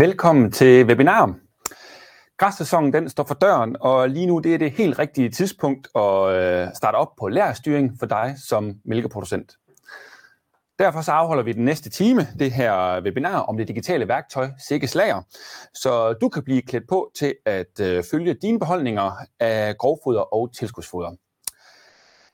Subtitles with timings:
[0.00, 1.34] Velkommen til webinar.
[2.38, 6.28] Græssæsonen den står for døren, og lige nu det er det helt rigtige tidspunkt at
[6.28, 9.52] øh, starte op på lærerstyring for dig som mælkeproducent.
[10.78, 14.94] Derfor så afholder vi den næste time det her webinar om det digitale værktøj Sikkes
[14.94, 15.22] Lager,
[15.74, 20.54] så du kan blive klædt på til at øh, følge dine beholdninger af grovfoder og
[20.58, 21.10] tilskudsfoder.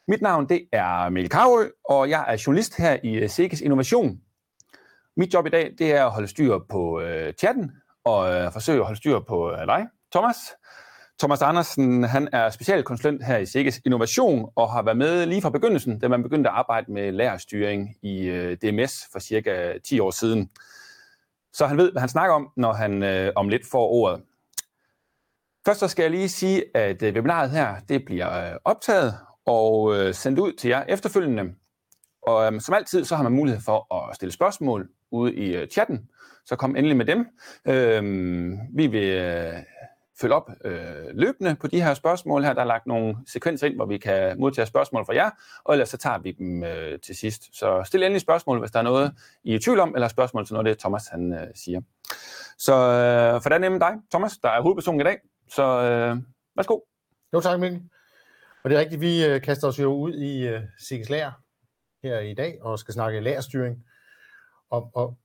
[0.08, 4.20] Mit navn det er Mikkel Karø, og jeg er journalist her i Sikkes Innovation.
[5.18, 7.72] Mit job i dag det er at holde styr på øh, chatten
[8.04, 10.36] og øh, forsøge at holde styr på øh, dig, Thomas.
[11.18, 15.50] Thomas Andersen han er specialkonsulent her i Sikkes Innovation og har været med lige fra
[15.50, 20.10] begyndelsen, da man begyndte at arbejde med lærerstyring i øh, DMS for cirka 10 år
[20.10, 20.50] siden.
[21.52, 24.22] Så han ved, hvad han snakker om, når han øh, om lidt får ordet.
[25.66, 29.96] Først så skal jeg lige sige, at øh, webinaret her det bliver øh, optaget og
[29.96, 31.54] øh, sendt ud til jer efterfølgende.
[32.22, 35.68] Og øh, som altid, så har man mulighed for at stille spørgsmål ude i øh,
[35.68, 36.08] chatten.
[36.44, 37.26] Så kom endelig med dem.
[37.68, 38.02] Øh,
[38.74, 39.52] vi vil øh,
[40.20, 42.52] følge op øh, løbende på de her spørgsmål her.
[42.52, 45.30] Der er lagt nogle sekvenser ind, hvor vi kan modtage spørgsmål fra jer,
[45.64, 47.58] og ellers så tager vi dem øh, til sidst.
[47.58, 49.12] Så stil endelig spørgsmål, hvis der er noget,
[49.44, 51.80] I er i tvivl om, eller spørgsmål til noget det, Thomas han øh, siger.
[52.58, 55.18] Så øh, for det er dig, Thomas, der er hovedpersonen i dag.
[55.48, 56.16] Så øh,
[56.56, 56.80] værsgo.
[57.34, 57.82] Jo tak, Mikkel.
[58.64, 61.40] Og det er rigtigt, vi øh, kaster os jo ud i øh, Sikkes Lær
[62.02, 63.84] her i dag, og skal snakke lærerstyring.
[64.70, 65.18] Og, og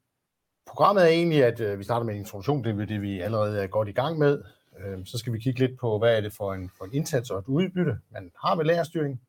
[0.67, 3.63] programmet er egentlig, at øh, vi starter med en introduktion, det er det, vi allerede
[3.63, 4.43] er godt i gang med.
[4.79, 7.29] Øh, så skal vi kigge lidt på, hvad er det for en, for en indsats
[7.29, 9.21] og et udbytte, man har med lærerstyring.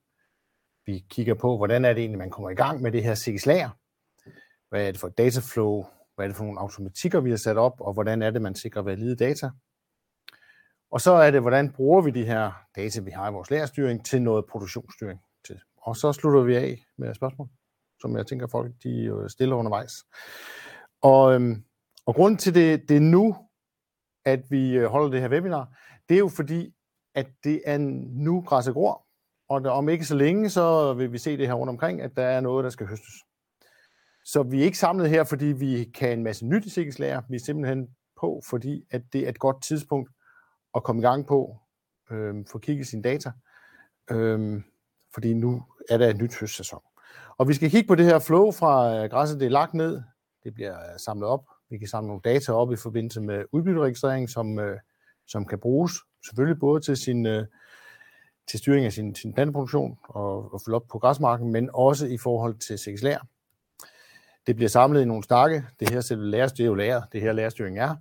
[0.87, 3.47] Vi kigger på, hvordan er det egentlig, man kommer i gang med det her CX
[3.47, 3.71] Lager.
[4.69, 5.85] Hvad er det for et dataflow?
[6.15, 7.81] Hvad er det for nogle automatikker, vi har sat op?
[7.81, 9.51] Og hvordan er det, man sikrer valide data?
[10.91, 14.05] Og så er det, hvordan bruger vi de her data, vi har i vores lærerstyring,
[14.05, 15.21] til noget produktionsstyring.
[15.47, 15.61] Til.
[15.77, 17.49] Og så slutter vi af med spørgsmål,
[18.03, 19.93] som jeg tænker, folk de øh, stiller undervejs.
[21.03, 21.65] Og, øhm,
[22.07, 23.37] og grunden til det, det er nu,
[24.25, 26.75] at vi øh, holder det her webinar, det er jo fordi,
[27.15, 29.07] at det er nu græsset gror,
[29.49, 32.17] og der, om ikke så længe, så vil vi se det her rundt omkring, at
[32.17, 33.15] der er noget, der skal høstes.
[34.25, 37.23] Så vi er ikke samlet her, fordi vi kan en masse nyt i sikkerhedslærer.
[37.29, 37.89] Vi er simpelthen
[38.21, 40.11] på, fordi at det er et godt tidspunkt
[40.75, 41.57] at komme i gang på,
[42.11, 43.33] øh, få kigget sine data,
[44.11, 44.63] øh,
[45.15, 46.81] fordi nu er der en nyt høstsæson.
[47.39, 50.03] Og vi skal kigge på det her flow fra øh, græsset, det er lagt ned,
[50.45, 54.31] det bliver øh, samlet op, vi kan samle nogle data op i forbindelse med udbytteregistrering,
[54.31, 54.79] som, øh,
[55.27, 55.93] som kan bruges
[56.25, 57.27] selvfølgelig både til sin
[58.51, 62.19] til styring af sin, sin planteproduktion og, og følge op på græsmarken, men også i
[62.19, 63.27] forhold til sekslær.
[64.47, 65.65] Det bliver samlet i nogle stakke.
[65.81, 67.97] Det her selv læres, det er jo lærer, det her lærerstyring er.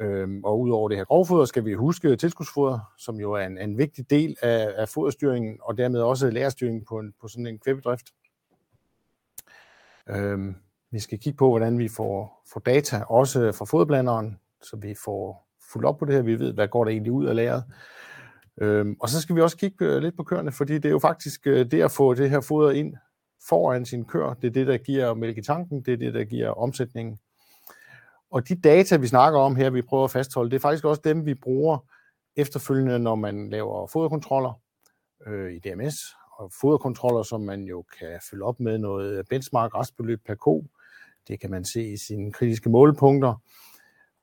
[0.00, 3.78] Øhm, og udover det her grovfoder, skal vi huske tilskudsfoder, som jo er en, en
[3.78, 8.06] vigtig del af, af foderstyringen, og dermed også lærerstyringen på, en, på sådan en kvæbedrift.
[10.10, 10.56] Øhm,
[10.90, 15.48] vi skal kigge på, hvordan vi får, får data, også fra fodblanderen, så vi får
[15.72, 16.22] fuldt op på det her.
[16.22, 17.64] Vi ved, hvad går der egentlig ud af lageret.
[18.60, 20.98] Øhm, og så skal vi også kigge øh, lidt på køerne, fordi det er jo
[20.98, 22.94] faktisk øh, det at få det her foder ind
[23.48, 26.24] foran sin kør, det er det, der giver mælk i tanken, det er det, der
[26.24, 27.18] giver omsætningen.
[28.30, 31.00] Og de data, vi snakker om her, vi prøver at fastholde, det er faktisk også
[31.04, 31.78] dem, vi bruger
[32.36, 34.60] efterfølgende, når man laver foderkontroller
[35.26, 35.94] øh, i DMS,
[36.38, 40.66] og foderkontroller, som man jo kan følge op med noget benchmark restbeløb per ko,
[41.28, 43.34] det kan man se i sine kritiske målepunkter.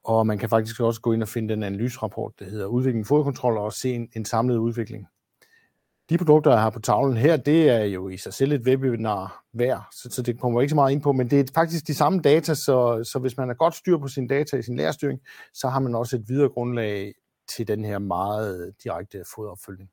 [0.03, 3.61] Og man kan faktisk også gå ind og finde den analyserapport, der hedder Udvikling foderkontroller,
[3.61, 5.07] og se en, en samlet udvikling.
[6.09, 9.43] De produkter, jeg har på tavlen her, det er jo i sig selv et webinar
[9.51, 11.93] hver, så, så det kommer ikke så meget ind på, men det er faktisk de
[11.93, 15.19] samme data, så, så hvis man har godt styr på sine data i sin lærerstyring,
[15.53, 17.13] så har man også et videre grundlag
[17.55, 19.89] til den her meget direkte foderopfølgning.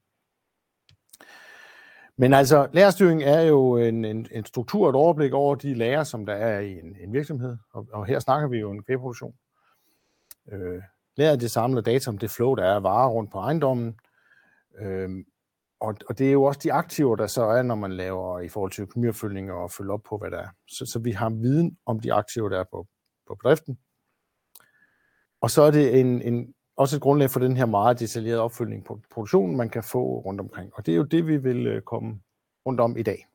[2.21, 6.27] Men altså, lærerstyring er jo en, en, en struktur, et overblik over de lærer, som
[6.27, 7.57] der er i en, en virksomhed.
[7.73, 9.35] Og, og her snakker vi jo en kvægproduktion.
[10.53, 10.83] Øh,
[11.17, 13.99] lærer det samler data om det flow, der er varer rundt på ejendommen.
[14.79, 15.11] Øh,
[15.81, 18.49] og, og det er jo også de aktiver, der så er, når man laver i
[18.49, 20.49] forhold til økonomiopfølgning og følge op på, hvad der er.
[20.69, 22.87] Så, så vi har viden om de aktiver, der er på,
[23.27, 23.79] på bedriften.
[25.41, 28.85] Og så er det en, en også et grundlag for den her meget detaljerede opfølgning
[28.85, 30.73] på produktionen, man kan få rundt omkring.
[30.75, 32.21] Og det er jo det, vi vil øh, komme
[32.67, 33.27] rundt om i dag.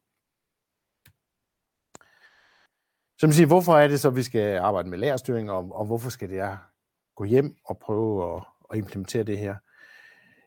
[3.18, 5.86] Så man siger, hvorfor er det så, at vi skal arbejde med lærerstyring, og, og
[5.86, 6.58] hvorfor skal det jeg
[7.16, 9.56] gå hjem og prøve at, at implementere det her?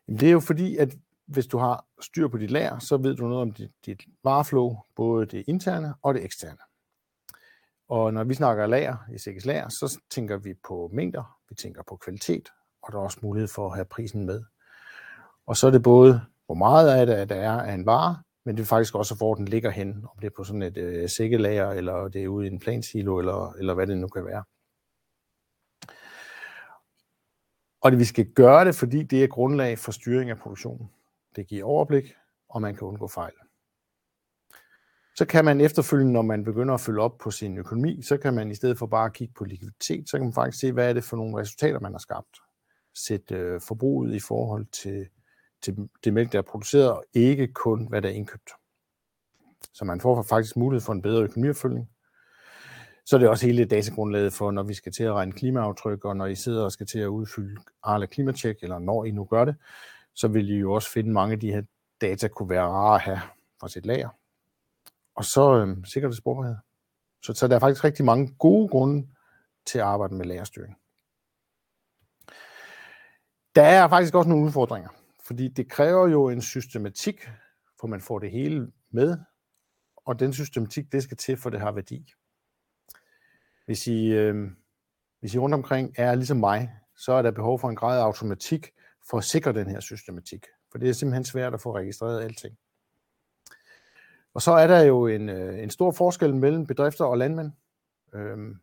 [0.08, 0.96] Jamen, det er jo fordi, at
[1.26, 4.76] hvis du har styr på dit lager, så ved du noget om dit, dit vareflow,
[4.96, 6.58] både det interne og det eksterne.
[7.88, 11.82] Og når vi snakker lager i Sikkes Lager, så tænker vi på mængder, vi tænker
[11.82, 12.48] på kvalitet,
[12.86, 14.44] og der er også mulighed for at have prisen med.
[15.46, 18.56] Og så er det både, hvor meget af det der er af en vare, men
[18.56, 21.08] det er faktisk også, hvor den ligger hen, om det er på sådan et øh,
[21.08, 24.44] sækkelager, eller det er ude i en plansilo, eller, eller hvad det nu kan være.
[27.80, 30.90] Og det, vi skal gøre det, fordi det er grundlag for styring af produktionen.
[31.36, 32.14] Det giver overblik,
[32.48, 33.32] og man kan undgå fejl.
[35.16, 38.34] Så kan man efterfølgende, når man begynder at følge op på sin økonomi, så kan
[38.34, 40.88] man i stedet for bare at kigge på likviditet, så kan man faktisk se, hvad
[40.88, 42.38] er det for nogle resultater, man har skabt.
[42.96, 45.08] Sætte øh, forbruget i forhold til,
[45.62, 48.50] til det mælk, der er produceret, og ikke kun, hvad der er indkøbt.
[49.72, 51.90] Så man får faktisk mulighed for en bedre økonomiopfølgning.
[53.06, 56.16] Så er det også hele datagrundlaget for, når vi skal til at regne klimaaftryk, og
[56.16, 59.44] når I sidder og skal til at udfylde Arla Klimatjek, eller når I nu gør
[59.44, 59.56] det,
[60.14, 61.62] så vil I jo også finde mange af de her
[62.00, 63.20] data kunne være rare at have
[63.60, 64.08] fra sit lager.
[65.14, 66.56] Og så øh, sikkerhedssporbarhed.
[67.22, 69.08] Så, så der er faktisk rigtig mange gode grunde
[69.66, 70.76] til at arbejde med lagerstyring.
[73.56, 74.88] Der er faktisk også nogle udfordringer,
[75.22, 77.28] fordi det kræver jo en systematik,
[77.80, 79.18] for man får det hele med,
[79.96, 82.14] og den systematik, det skal til, for det har værdi.
[83.66, 84.50] Hvis I, øh,
[85.20, 88.04] hvis I rundt omkring er ligesom mig, så er der behov for en grad af
[88.04, 88.70] automatik
[89.10, 90.46] for at sikre den her systematik.
[90.70, 92.58] For det er simpelthen svært at få registreret alting.
[94.34, 97.52] Og så er der jo en, øh, en stor forskel mellem bedrifter og landmænd.
[98.14, 98.60] Øhm,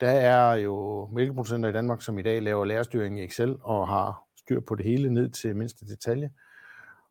[0.00, 4.22] der er jo mælkeproducenter i Danmark, som i dag laver lærerstyring i Excel og har
[4.36, 6.30] styr på det hele ned til mindste detalje.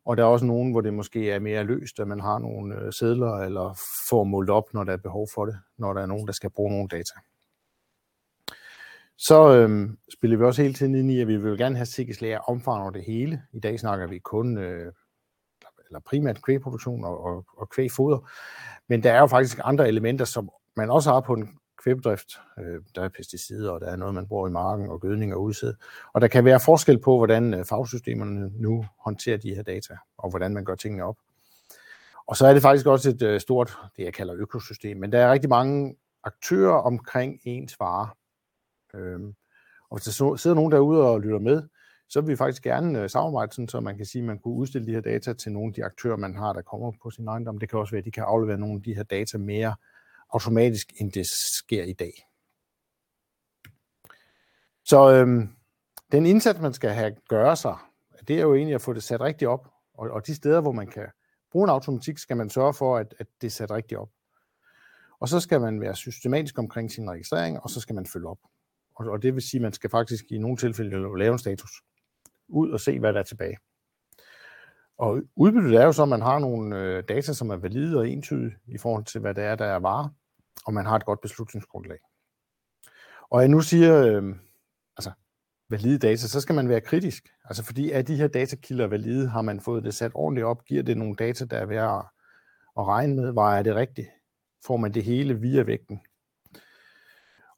[0.04, 2.74] Og der er også nogen, hvor det måske er mere løst, at man har nogle
[2.74, 6.06] øh, sædler eller får målt op, når der er behov for det, når der er
[6.06, 7.14] nogen, der skal bruge nogle data.
[9.16, 12.40] Så øhm, spiller vi også hele tiden ind i, at vi vil gerne have lære
[12.40, 13.42] omfavner det hele.
[13.52, 14.92] I dag snakker vi kun, øh,
[15.86, 18.30] eller primært kvægproduktion og, og, og kvægfoder.
[18.88, 21.58] Men der er jo faktisk andre elementer, som man også har på en
[21.88, 22.40] kvæbedrift.
[22.58, 25.42] Øh, der er pesticider, og der er noget, man bruger i marken, og gødning og
[25.42, 25.74] udsæd.
[26.12, 30.30] Og der kan være forskel på, hvordan øh, fagsystemerne nu håndterer de her data, og
[30.30, 31.16] hvordan man gør tingene op.
[32.26, 35.18] Og så er det faktisk også et øh, stort, det jeg kalder økosystem, men der
[35.18, 38.08] er rigtig mange aktører omkring ens vare.
[38.94, 39.34] Øhm,
[39.90, 41.62] og hvis der sidder nogen derude og lytter med,
[42.08, 44.54] så vil vi faktisk gerne øh, samarbejde, sådan, så man kan sige, at man kunne
[44.54, 47.28] udstille de her data til nogle af de aktører, man har, der kommer på sin
[47.28, 47.58] ejendom.
[47.58, 49.74] Det kan også være, at de kan aflevere nogle af de her data mere
[50.30, 51.26] automatisk, end det
[51.58, 52.12] sker i dag.
[54.84, 55.48] Så øhm,
[56.12, 57.76] den indsats, man skal have gøre sig,
[58.28, 59.68] det er jo egentlig at få det sat rigtigt op.
[59.94, 61.06] Og, og de steder, hvor man kan
[61.52, 64.10] bruge en automatik, skal man sørge for, at, at det er sat rigtigt op.
[65.20, 68.38] Og så skal man være systematisk omkring sin registrering, og så skal man følge op.
[68.94, 71.70] Og, og det vil sige, at man skal faktisk i nogle tilfælde lave en status.
[72.48, 73.56] Ud og se, hvad der er tilbage.
[74.98, 78.08] Og udbyttet er jo så, at man har nogle øh, data, som er valide og
[78.08, 80.10] entydige i forhold til, hvad det er, der er vare,
[80.66, 81.98] og man har et godt beslutningsgrundlag.
[83.30, 84.36] Og jeg nu siger, øh,
[84.96, 85.10] altså
[85.70, 87.28] valide data, så skal man være kritisk.
[87.44, 90.82] Altså fordi er de her datakilder valide, har man fået det sat ordentligt op, giver
[90.82, 92.04] det nogle data, der er værd at,
[92.78, 94.08] at regne med, var er det rigtigt?
[94.66, 96.00] Får man det hele via vægten?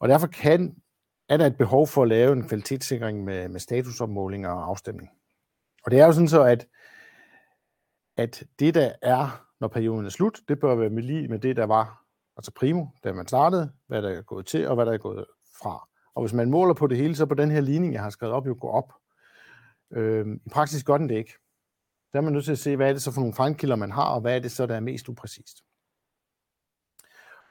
[0.00, 0.76] Og derfor kan,
[1.28, 5.10] er der et behov for at lave en kvalitetssikring med, med statusopmåling og afstemning.
[5.84, 6.66] Og det er jo sådan så, at
[8.20, 11.56] at det, der er, når perioden er slut, det bør være med lige med det,
[11.56, 12.04] der var,
[12.36, 15.26] altså primo, da man startede, hvad der er gået til, og hvad der er gået
[15.62, 15.88] fra.
[16.14, 18.34] Og hvis man måler på det hele, så på den her ligning, jeg har skrevet
[18.34, 18.92] op, jo gå op.
[19.92, 21.34] Øh, I praksis gør den det ikke.
[22.12, 23.92] Der er man nødt til at se, hvad er det så for nogle fejlkilder, man
[23.92, 25.64] har, og hvad er det så, der er mest upræcist.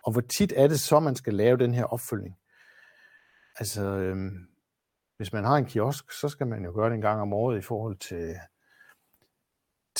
[0.06, 2.36] Og hvor tit er det så, man skal lave den her opfølgning?
[3.60, 4.48] Altså, øhm,
[5.18, 7.57] hvis man har en kiosk, så skal man jo gøre det en gang om året
[7.57, 8.35] i forhold til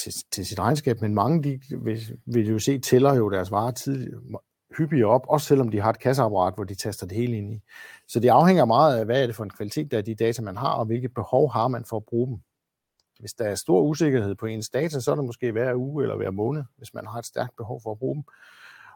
[0.04, 3.72] til, til sit regnskab, men mange de vil, vil jo se, tæller jo deres varer
[3.72, 4.16] tidligt,
[4.78, 7.62] hyppigere op, også selvom de har et kasseapparat, hvor de taster det hele ind i.
[8.08, 10.42] Så det afhænger meget af, hvad er det for en kvalitet, der er de data,
[10.42, 12.40] man har, og hvilket behov har man for at bruge dem.
[13.20, 16.18] Hvis der er stor usikkerhed på ens data, så er det måske hver uge eller
[16.18, 18.24] hver måned, hvis man har et stærkt behov for at bruge dem.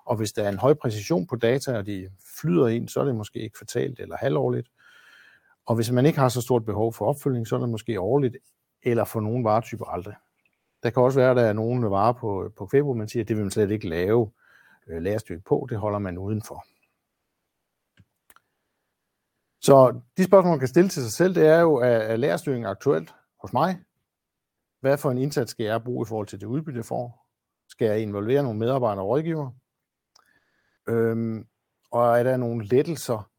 [0.05, 2.10] Og hvis der er en høj præcision på data, og de
[2.41, 4.67] flyder ind, så er det måske ikke kvartalt eller halvårligt.
[5.65, 8.38] Og hvis man ikke har så stort behov for opfølgning, så er det måske årligt,
[8.83, 10.15] eller for nogle varetyper aldrig.
[10.84, 13.28] Der kan også være, at der er nogle varer på, på Kvæbo, man siger, at
[13.28, 14.32] det vil man slet ikke lave
[14.88, 16.66] øh, lagerstykke på, det holder man udenfor.
[19.62, 22.66] Så de spørgsmål, man kan stille til sig selv, det er jo, er, er lærerstyringen
[22.66, 23.84] aktuelt hos mig?
[24.80, 27.28] Hvad for en indsats skal jeg bruge i forhold til det udbytte, jeg får?
[27.70, 29.52] Skal jeg involvere nogle medarbejdere og rådgiver?
[30.88, 31.48] Øhm,
[31.92, 33.30] og er der nogle lettelser?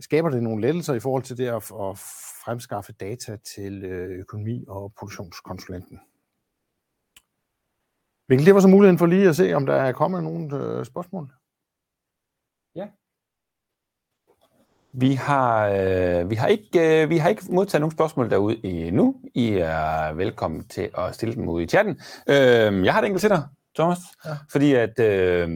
[0.00, 1.98] Skaber det nogle lettelser i forhold til det at, at
[2.44, 6.00] fremskaffe data til øh, økonomi- og produktionskonsulenten?
[8.28, 10.84] Vi kan lige så muligheden for lige at se, om der er kommet nogle øh,
[10.84, 11.32] spørgsmål.
[12.76, 12.86] Ja.
[14.92, 19.16] Vi har, øh, vi, har ikke, øh, vi har ikke modtaget nogle spørgsmål derude endnu.
[19.34, 22.00] I er velkommen til at stille dem ud i chatten.
[22.28, 23.42] Øh, jeg har et enkelt til dig,
[23.74, 23.98] Thomas.
[24.24, 24.30] Ja.
[24.50, 25.48] Fordi at, øh,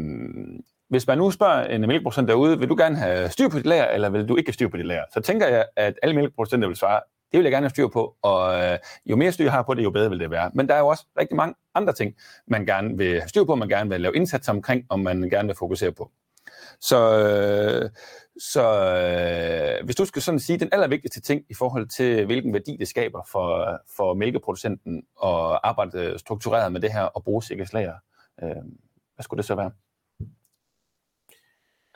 [0.89, 3.87] hvis man nu spørger en mælkeproducent derude, vil du gerne have styr på dit lager,
[3.87, 5.05] eller vil du ikke have styr på dit lager?
[5.13, 7.01] Så tænker jeg, at alle mælkeproducenter vil svare,
[7.33, 9.75] det vil jeg gerne have styr på, og øh, jo mere styr jeg har på
[9.75, 10.51] det, jo bedre vil det være.
[10.55, 12.15] Men der er jo også rigtig mange andre ting,
[12.47, 15.49] man gerne vil have styr på, man gerne vil lave indsats omkring, og man gerne
[15.49, 16.11] vil fokusere på.
[16.81, 17.91] Så, øh,
[18.41, 22.77] så øh, hvis du skal sådan sige den allervigtigste ting i forhold til, hvilken værdi
[22.81, 27.95] det skaber for, for mælkeproducenten at arbejde struktureret med det her og bruge sikkerhedslager,
[28.43, 28.63] øh,
[29.15, 29.71] hvad skulle det så være?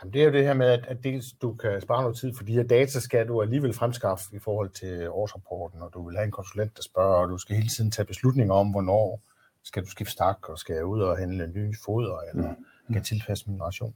[0.02, 2.34] Jamen, det er jo det her med, at, at dels du kan spare noget tid,
[2.34, 6.16] for de her data skal du alligevel fremskaffe i forhold til årsrapporten, og du vil
[6.16, 9.22] have en konsulent, der spørger, og du skal hele tiden tage beslutninger om, hvornår
[9.64, 12.48] skal du skifte stak, og skal jeg ud og handle nye foder, eller
[12.88, 12.92] mm.
[12.92, 13.94] kan tilpasse min ration.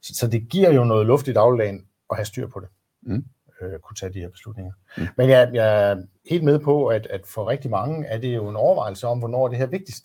[0.00, 2.68] Så, så det giver jo noget luft i dagligdagen at have styr på det.
[3.02, 3.24] Mm.
[3.60, 4.72] Øh, kunne tage de her beslutninger.
[4.98, 5.06] Mm.
[5.16, 8.48] Men jeg, jeg er helt med på, at, at for rigtig mange er det jo
[8.48, 10.04] en overvejelse om, hvornår det her er vigtigst.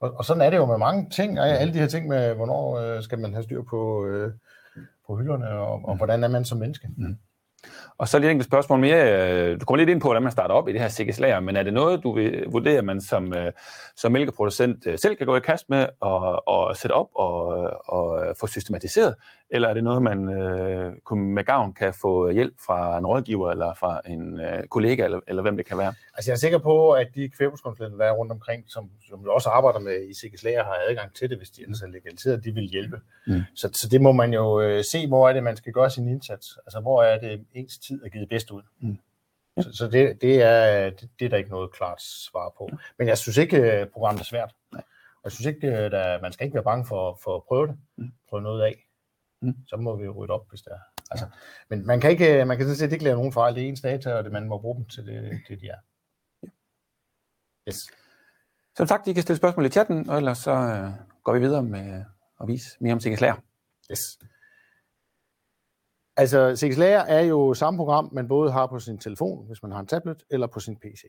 [0.00, 2.34] Og, og sådan er det jo med mange ting, og alle de her ting med,
[2.34, 4.32] hvornår øh, skal man have styr på, øh,
[5.06, 5.96] på hylderne, og, og mm.
[5.96, 6.88] hvordan er man som menneske.
[6.96, 7.16] Mm.
[7.98, 9.56] Og så lige et enkelt spørgsmål mere.
[9.56, 11.62] Du kommer lidt ind på, hvordan man starter op i det her sikkerhedslager, men er
[11.62, 13.52] det noget, du vil vurdere, at man som, øh,
[13.96, 17.46] som mælkeproducent øh, selv kan gå i kast med og, og sætte op og,
[17.86, 19.14] og få systematiseret?
[19.50, 23.74] Eller er det noget, man øh, med gavn kan få hjælp fra en rådgiver eller
[23.74, 25.94] fra en øh, kollega, eller, eller hvem det kan være?
[26.14, 29.34] Altså jeg er sikker på, at de kvæbuskonsulenter, der er rundt omkring, som, som jo
[29.34, 32.50] også arbejder med i sikkerhedslager, har adgang til det, hvis de ellers er legaliseret, de
[32.54, 33.00] vil hjælpe.
[33.26, 33.40] Mm.
[33.54, 36.08] Så, så det må man jo øh, se, hvor er det, man skal gøre sin
[36.08, 36.58] indsats.
[36.66, 38.62] Altså hvor er det, ens tid er givet bedst ud.
[38.80, 38.98] Mm.
[39.56, 39.62] Ja.
[39.62, 42.70] Så, så det, det, er, det, det er der ikke noget klart svar på.
[42.98, 44.54] Men jeg synes ikke, at programmet er svært.
[44.72, 44.82] Nej.
[45.16, 47.76] Og jeg synes ikke, at man skal ikke være bange for, for at prøve det.
[47.96, 48.08] Mm.
[48.28, 48.85] Prøve noget af.
[49.42, 49.54] Mm.
[49.66, 50.80] Så må vi rydde op, hvis det er.
[51.10, 51.26] Altså,
[51.68, 53.54] men man kan, ikke, man kan sådan set ikke lave nogen fejl.
[53.54, 55.78] Det er ens data, og det, man må bruge dem til det, det de er.
[56.42, 56.48] Ja.
[57.68, 57.90] Yes.
[58.76, 60.90] Som sagt, I kan stille spørgsmål i chatten, og ellers så øh,
[61.24, 62.04] går vi videre med
[62.40, 63.36] at vise mere om Sikkes Lærer.
[63.90, 64.18] Yes.
[66.16, 69.72] Altså, CX Lager er jo samme program, man både har på sin telefon, hvis man
[69.72, 71.04] har en tablet, eller på sin PC.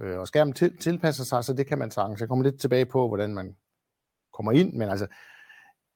[0.00, 2.20] Øh, og skærmen til, tilpasser sig, så det kan man sagtens.
[2.20, 3.56] Jeg kommer lidt tilbage på, hvordan man
[4.32, 5.06] kommer ind, men altså,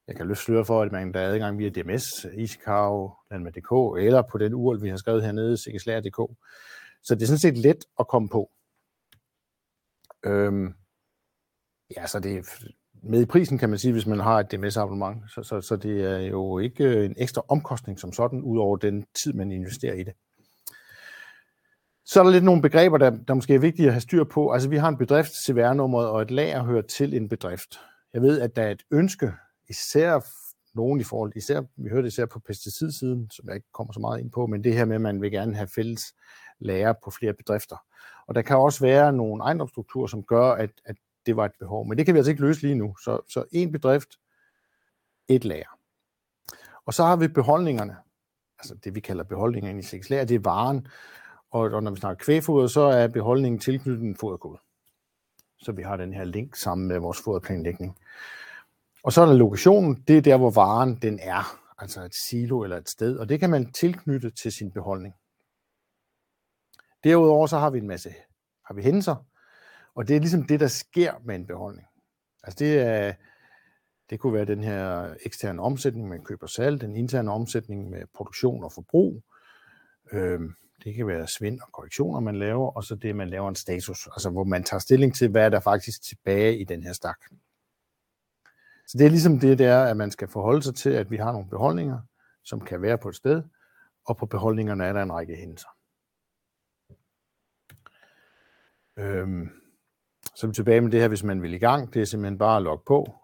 [0.09, 4.21] jeg kan løfte sløre for, at man der er adgang via DMS, Iskav, Landmand.dk, eller
[4.31, 6.37] på den URL, vi har skrevet hernede, cxlager.dk.
[7.03, 8.51] Så det er sådan set let at komme på.
[10.25, 10.73] Øhm,
[11.97, 12.45] ja, så det,
[13.03, 15.31] med i prisen, kan man sige, hvis man har et DMS-abonnement.
[15.31, 19.05] Så, så, så det er jo ikke en ekstra omkostning som sådan, ud over den
[19.23, 20.13] tid, man investerer i det.
[22.05, 24.51] Så er der lidt nogle begreber, der, der måske er vigtige at have styr på.
[24.51, 27.79] Altså, vi har en bedrift, CVR-nummeret, og et lager hører til en bedrift.
[28.13, 29.33] Jeg ved, at der er et ønske,
[29.69, 30.19] især
[30.73, 34.19] nogen i forhold, især, vi hørte især på pesticidsiden, som jeg ikke kommer så meget
[34.19, 36.15] ind på, men det her med, at man vil gerne have fælles
[36.59, 37.77] lærer på flere bedrifter.
[38.27, 40.95] Og der kan også være nogle ejendomsstrukturer, som gør, at, at
[41.25, 41.87] det var et behov.
[41.87, 42.95] Men det kan vi altså ikke løse lige nu.
[43.03, 44.09] Så, så en bedrift,
[45.27, 45.79] et lager.
[46.85, 47.97] Og så har vi beholdningerne.
[48.59, 50.87] Altså det, vi kalder beholdningerne i seks lager, det er varen.
[51.51, 54.59] Og, og når vi snakker kvægfoder, så er beholdningen tilknyttet en foderkode.
[55.59, 57.97] Så vi har den her link sammen med vores foderplanlægning.
[59.03, 61.59] Og så er der lokationen, det er der, hvor varen den er.
[61.77, 63.17] Altså et silo eller et sted.
[63.17, 65.13] Og det kan man tilknytte til sin beholdning.
[67.03, 68.09] Derudover så har vi en masse
[68.69, 69.15] har vi hændelser,
[69.95, 71.87] og det er ligesom det, der sker med en beholdning.
[72.43, 73.13] Altså det, er,
[74.09, 78.01] det kunne være den her eksterne omsætning med køb og salg, den interne omsætning med
[78.15, 79.23] produktion og forbrug.
[80.11, 80.53] Øhm,
[80.83, 84.07] det kan være svind og korrektioner, man laver, og så det, man laver en status,
[84.07, 87.19] altså hvor man tager stilling til, hvad er der faktisk tilbage i den her stak.
[88.89, 91.31] Så det er ligesom det, der, at man skal forholde sig til, at vi har
[91.31, 92.01] nogle beholdninger,
[92.43, 93.43] som kan være på et sted,
[94.05, 95.69] og på beholdningerne er der en række hændelser.
[98.97, 99.49] Øhm,
[100.35, 101.93] så er vi tilbage med det her, hvis man vil i gang.
[101.93, 103.15] Det er simpelthen bare at logge på.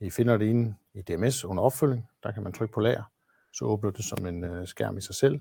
[0.00, 2.08] I finder det inde i DMS under opfølging.
[2.22, 3.02] Der kan man trykke på lager.
[3.52, 5.40] Så åbner det som en øh, skærm i sig selv.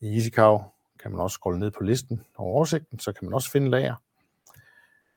[0.00, 0.58] I EasyCow
[1.00, 3.94] kan man også scrolle ned på listen over oversigten, så kan man også finde lager.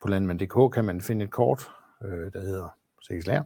[0.01, 1.71] På landmand.dk kan man finde et kort,
[2.03, 2.69] øh, der hedder
[3.01, 3.43] sikkerhedslager.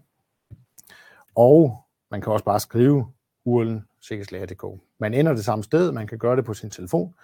[1.35, 3.13] Og man kan også bare skrive
[3.47, 4.81] URL'en sikkerhedslærer.dk.
[4.99, 7.15] Man ender det samme sted, man kan gøre det på sin telefon,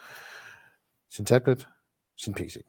[1.09, 1.67] sin tablet,
[2.17, 2.65] sin PC.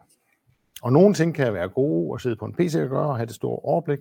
[0.83, 3.27] Og nogle ting kan være gode at sidde på en PC og gøre og have
[3.27, 3.99] det store overblik,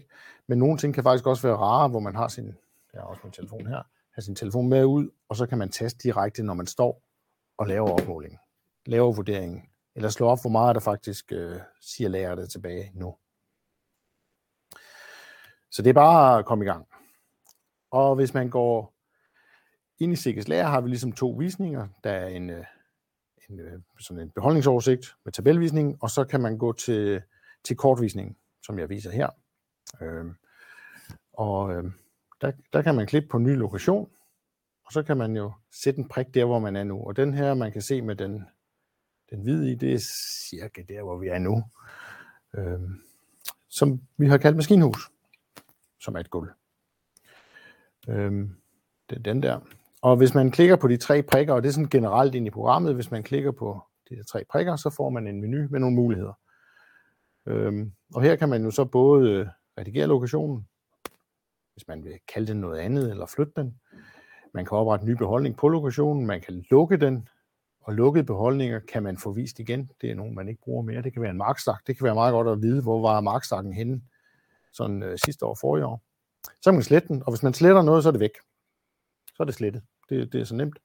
[0.48, 2.46] men nogle ting kan faktisk også være rare, hvor man har sin,
[2.94, 3.82] jeg har også min telefon her,
[4.14, 7.02] har sin telefon med ud, og så kan man teste direkte, når man står
[7.58, 8.40] og laver opmålingen,
[8.86, 9.64] laver vurderingen,
[9.96, 13.16] eller slå op, hvor meget der faktisk øh, siger lærer det tilbage nu.
[15.72, 16.88] Så det er bare at komme i gang.
[17.92, 18.94] Og hvis man går
[20.00, 21.88] ind i Sikkes Lærer, har vi ligesom to visninger.
[22.04, 22.66] Der er en, øh,
[23.50, 27.22] en, øh, sådan en beholdningsoversigt med tabelvisning, og så kan man gå til,
[27.64, 29.30] til kortvisningen, som jeg viser her.
[30.02, 30.26] Øh,
[31.34, 31.92] og øh,
[32.42, 34.10] der, der kan man klikke på ny lokation,
[34.86, 37.04] og så kan man jo sætte en prik der, hvor man er nu.
[37.04, 38.46] Og den her, man kan se med den,
[39.30, 40.00] den hvide i, det er
[40.50, 41.64] cirka der, hvor vi er nu.
[42.58, 42.80] Øh,
[43.70, 45.12] som vi har kaldt maskinhus,
[46.00, 46.50] som er et gulv.
[48.08, 48.56] Øhm,
[49.10, 49.60] det er den der.
[50.02, 52.50] Og hvis man klikker på de tre prikker, og det er sådan generelt ind i
[52.50, 55.80] programmet, hvis man klikker på de her tre prikker, så får man en menu med
[55.80, 56.34] nogle muligheder.
[57.46, 60.68] Øhm, og her kan man jo så både redigere lokationen,
[61.74, 63.80] hvis man vil kalde den noget andet, eller flytte den.
[64.54, 67.28] Man kan oprette en ny beholdning på lokationen, man kan lukke den,
[67.82, 69.92] og lukkede beholdninger kan man få vist igen.
[70.02, 71.02] Det er nogen, man ikke bruger mere.
[71.02, 71.88] Det kan være en markstak.
[71.88, 74.02] Det kan være meget godt at vide, hvor var markstakken henne
[74.74, 76.07] sådan øh, sidste år, forrige år.
[76.62, 78.38] Så kan man slette den, og hvis man sletter noget, så er det væk.
[79.28, 79.84] Så er det slettet.
[80.10, 80.80] Det, det er så nemt.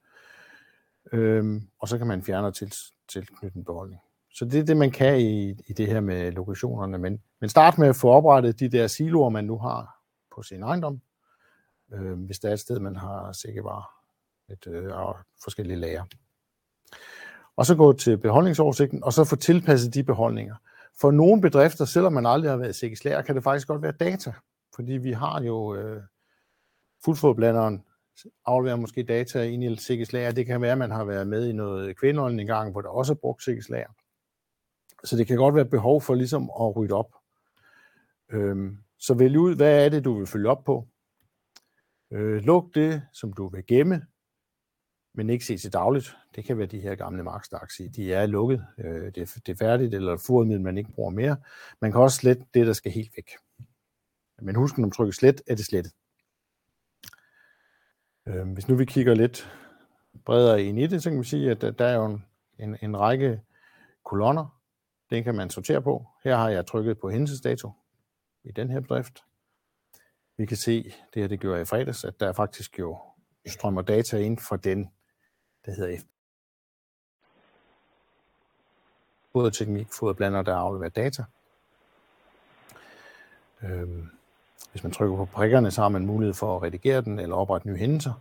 [1.12, 2.74] Øhm, og så kan man fjerne og til,
[3.08, 4.00] tilknytte en beholdning.
[4.34, 6.98] Så det er det, man kan i, i det her med lokationerne.
[6.98, 9.98] Men, men start med at få oprettet de der siloer, man nu har
[10.34, 11.00] på sin ejendom.
[11.92, 14.02] Øh, hvis der er et sted, man har sikkervar
[14.52, 14.92] et øh,
[15.42, 16.04] forskellige lager.
[17.56, 20.56] Og så gå til beholdningsoversigten, og så få tilpasset de beholdninger.
[21.00, 24.32] For nogle bedrifter, selvom man aldrig har været sikkerhedslager, kan det faktisk godt være data.
[24.74, 26.02] Fordi vi har jo øh,
[27.04, 27.84] fuldfodblanderen
[28.46, 30.30] afleverer måske data ind i sikkerhedslager.
[30.30, 32.88] Det kan være, at man har været med i noget kvindeånden en gang, hvor der
[32.88, 33.88] også er brugt sikkerhedslager.
[35.04, 37.14] Så det kan godt være behov for ligesom at rydde op.
[38.32, 40.88] Øhm, så vælg ud, hvad er det, du vil følge op på.
[42.12, 44.06] Øh, luk det, som du vil gemme,
[45.14, 46.16] men ikke se til dagligt.
[46.36, 48.66] Det kan være de her gamle markstaks De er lukket.
[48.78, 51.36] Øh, det, er, det er færdigt, eller fodmiddel, man ikke bruger mere.
[51.80, 53.30] Man kan også slette det, der skal helt væk.
[54.42, 55.92] Men husk, når man trykker slet, er det slettet.
[58.26, 59.52] Øh, hvis nu vi kigger lidt
[60.24, 62.24] bredere ind i det, så kan vi sige, at der er jo en,
[62.58, 63.42] en, en række
[64.04, 64.60] kolonner.
[65.10, 66.06] Den kan man sortere på.
[66.24, 67.70] Her har jeg trykket på hændelsesdato
[68.44, 69.24] i den her bedrift.
[70.36, 70.82] Vi kan se,
[71.14, 72.98] det her det gjorde jeg i fredags, at der faktisk jo
[73.46, 74.90] strømmer data ind fra den,
[75.66, 76.02] der hedder F.
[79.32, 81.24] Foderteknik, foderblander, der afleverer data.
[83.62, 84.10] Øhm,
[84.72, 87.68] hvis man trykker på prikkerne, så har man mulighed for at redigere den eller oprette
[87.68, 88.12] nye hændelser.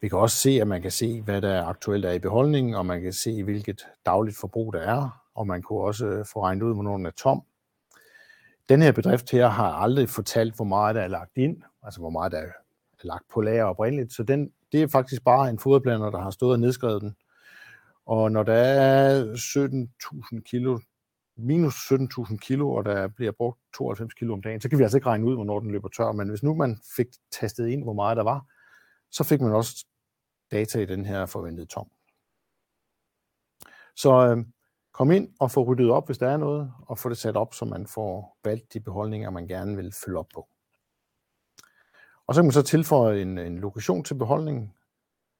[0.00, 2.86] Vi kan også se, at man kan se, hvad der aktuelt er i beholdningen, og
[2.86, 6.62] man kan se, hvilket dagligt forbrug der er, og man kunne også øh, få regnet
[6.62, 7.42] ud, hvornår den er tom.
[8.68, 12.10] Den her bedrift her har aldrig fortalt, hvor meget der er lagt ind, altså hvor
[12.10, 12.48] meget der er
[13.02, 16.52] lagt på lager oprindeligt, så den, det er faktisk bare en foderplaner, der har stået
[16.52, 17.16] og nedskrevet den.
[18.06, 20.78] Og når der er 17.000 kilo,
[21.36, 24.98] minus 17.000 kilo, og der bliver brugt 92 kilo om dagen, så kan vi altså
[24.98, 26.12] ikke regne ud, hvornår den løber tør.
[26.12, 28.46] Men hvis nu man fik tastet ind, hvor meget der var,
[29.10, 29.86] så fik man også
[30.50, 31.90] data i den her forventede tom.
[33.96, 34.44] Så øh,
[34.92, 37.54] kom ind og få ryddet op, hvis der er noget, og få det sat op,
[37.54, 40.48] så man får valgt de beholdninger, man gerne vil følge op på.
[42.26, 44.74] Og så kan man så tilføje en, en lokation til beholdningen,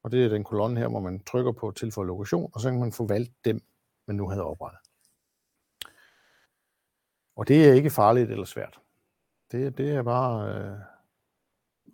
[0.03, 2.81] og det er den kolonne her, hvor man trykker på tilføje lokation, og så kan
[2.81, 3.61] man få valgt dem,
[4.07, 4.92] man nu havde oprettet.
[7.37, 8.81] Og det er ikke farligt eller svært.
[9.53, 10.79] Det, det er bare øh,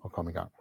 [0.05, 0.53] at komme i gang.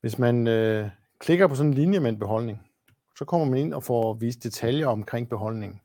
[0.00, 2.70] Hvis man øh, klikker på sådan en linje med en beholdning,
[3.18, 5.80] så kommer man ind og får vist detaljer omkring beholdningen.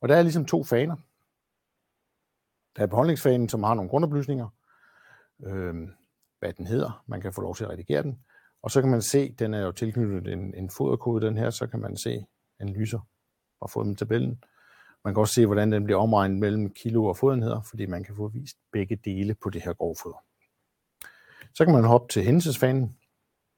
[0.00, 0.96] Og der er ligesom to faner.
[2.76, 4.48] Der er beholdningsfanen, som har nogle grundoplysninger,
[5.44, 5.74] øh,
[6.38, 7.04] hvad den hedder.
[7.06, 8.24] Man kan få lov til at redigere den.
[8.62, 11.66] Og så kan man se, den er jo tilknyttet en, en foderkode, den her, så
[11.66, 12.26] kan man se
[12.58, 13.00] analyser
[13.58, 14.44] fra fodertabellen.
[15.04, 18.16] Man kan også se, hvordan den bliver omregnet mellem kilo og fodenheder, fordi man kan
[18.16, 20.24] få vist begge dele på det her grovfoder.
[21.54, 22.96] Så kan man hoppe til hændelsesfanen.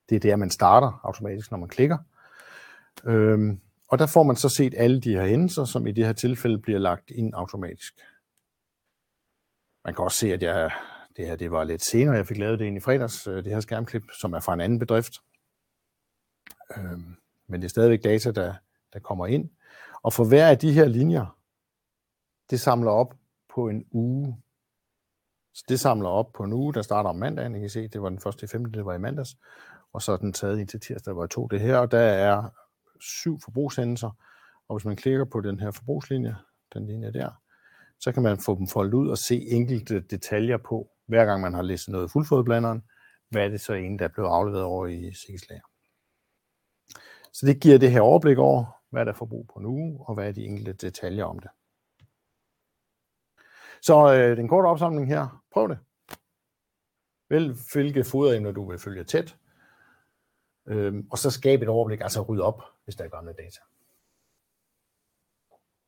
[0.09, 1.99] Det er der, man starter automatisk, når man klikker.
[3.05, 6.13] Øhm, og der får man så set alle de her hændelser, som i det her
[6.13, 7.95] tilfælde bliver lagt ind automatisk.
[9.85, 10.71] Man kan også se, at jeg,
[11.17, 13.53] det her det var lidt senere, jeg fik lavet det ind i fredags, øh, det
[13.53, 15.13] her skærmklip, som er fra en anden bedrift.
[16.77, 18.55] Øhm, men det er stadigvæk data, der,
[18.93, 19.51] der kommer ind.
[20.03, 21.39] Og for hver af de her linjer,
[22.51, 23.15] det samler op
[23.55, 24.43] på en uge.
[25.55, 27.55] Så det samler op på en uge, der starter om mandagen.
[27.55, 28.75] I kan se, det var den første i 15.
[28.75, 29.37] det var i mandags.
[29.93, 31.77] Og så er den taget ind til tirsdag, hvor jeg tog det her.
[31.77, 32.49] Og der er
[33.01, 34.11] syv forbrugshændelser.
[34.69, 36.37] Og hvis man klikker på den her forbrugslinje,
[36.75, 37.31] den linje der,
[38.01, 41.55] så kan man få dem foldet ud og se enkelte detaljer på, hver gang man
[41.55, 42.83] har læst noget i fuldfodblanderen,
[43.31, 45.63] hvad er det så en, der er blevet afleveret over i sikkerhedslager.
[47.33, 50.29] Så det giver det her overblik over, hvad der er forbrug på nu, og hvad
[50.29, 51.51] er de enkelte detaljer om det.
[53.83, 55.79] Så øh, den korte opsamling her, prøv det.
[57.29, 59.37] Vælg hvilke foderemner du vil følge tæt,
[60.67, 63.61] øh, og så skab et overblik, altså ryd op, hvis der er gamle data.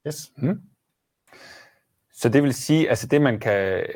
[0.06, 0.32] Yes.
[0.36, 0.62] Mm.
[2.12, 3.86] Så det vil sige, altså det man kan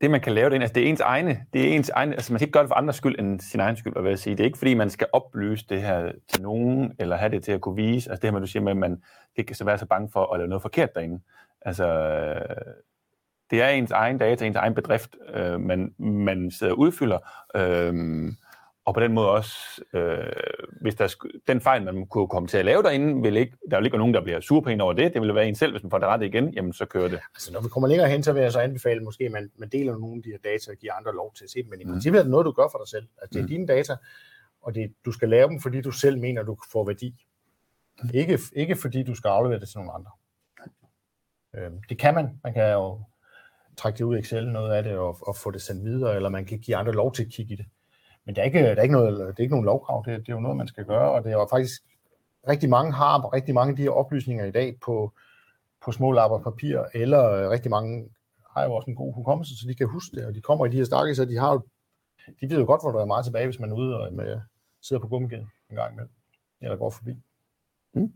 [0.00, 2.32] det, man kan lave det, altså det er ens egne, det er ens egne, altså
[2.32, 4.36] man skal ikke gøre det for andres skyld end sin egen skyld, hvad jeg sige.
[4.36, 7.52] Det er ikke fordi, man skal oplyse det her til nogen, eller have det til
[7.52, 9.02] at kunne vise, altså det her med, du siger med, at man
[9.36, 11.20] ikke kan være så bange for at lave noget forkert derinde.
[11.62, 11.86] Altså,
[13.50, 17.18] det er ens egen data, ens egen bedrift, øh, man, man sidder og udfylder,
[17.56, 17.94] øh,
[18.90, 20.32] og på den måde også, øh,
[20.80, 21.14] hvis der
[21.48, 23.98] den fejl, man kunne komme til at lave derinde, vil ikke, der vil ikke være
[23.98, 25.14] nogen, der bliver sur på en over det.
[25.14, 27.20] Det vil være en selv, hvis man får det ret igen, jamen så kører det.
[27.34, 29.68] Altså når vi kommer længere hen, så vil jeg så anbefale måske, at man, man
[29.68, 31.70] deler nogle af de her data og giver andre lov til at se dem.
[31.70, 31.90] Men i mm.
[31.90, 33.06] princippet er det noget, du gør for dig selv.
[33.22, 33.48] Altså det er mm.
[33.48, 33.96] dine data,
[34.62, 37.26] og det, du skal lave dem, fordi du selv mener, du får værdi.
[38.02, 38.10] Mm.
[38.14, 40.10] Ikke, ikke fordi du skal aflevere det til nogle andre.
[41.56, 42.40] Øh, det kan man.
[42.44, 43.00] Man kan jo
[43.76, 46.28] trække det ud i Excel, noget af det, og, og få det sendt videre, eller
[46.28, 47.66] man kan give andre lov til at kigge i det.
[48.26, 50.28] Men der er ikke, der er ikke, noget, det er ikke nogen lovkrav, det, det
[50.28, 51.82] er jo noget, man skal gøre, og det er jo faktisk,
[52.48, 55.12] rigtig mange har og rigtig mange af de her oplysninger i dag på,
[55.84, 58.08] på små lapper papir, eller øh, rigtig mange
[58.50, 60.68] har jo også en god hukommelse, så de kan huske det, og de kommer i
[60.68, 61.60] de her stakke, så de har jo,
[62.40, 64.40] de ved jo godt, hvor der er meget tilbage, hvis man er ude og med,
[64.82, 66.12] sidder på gummigade en gang imellem,
[66.60, 67.22] eller går forbi.
[67.92, 68.12] Mm.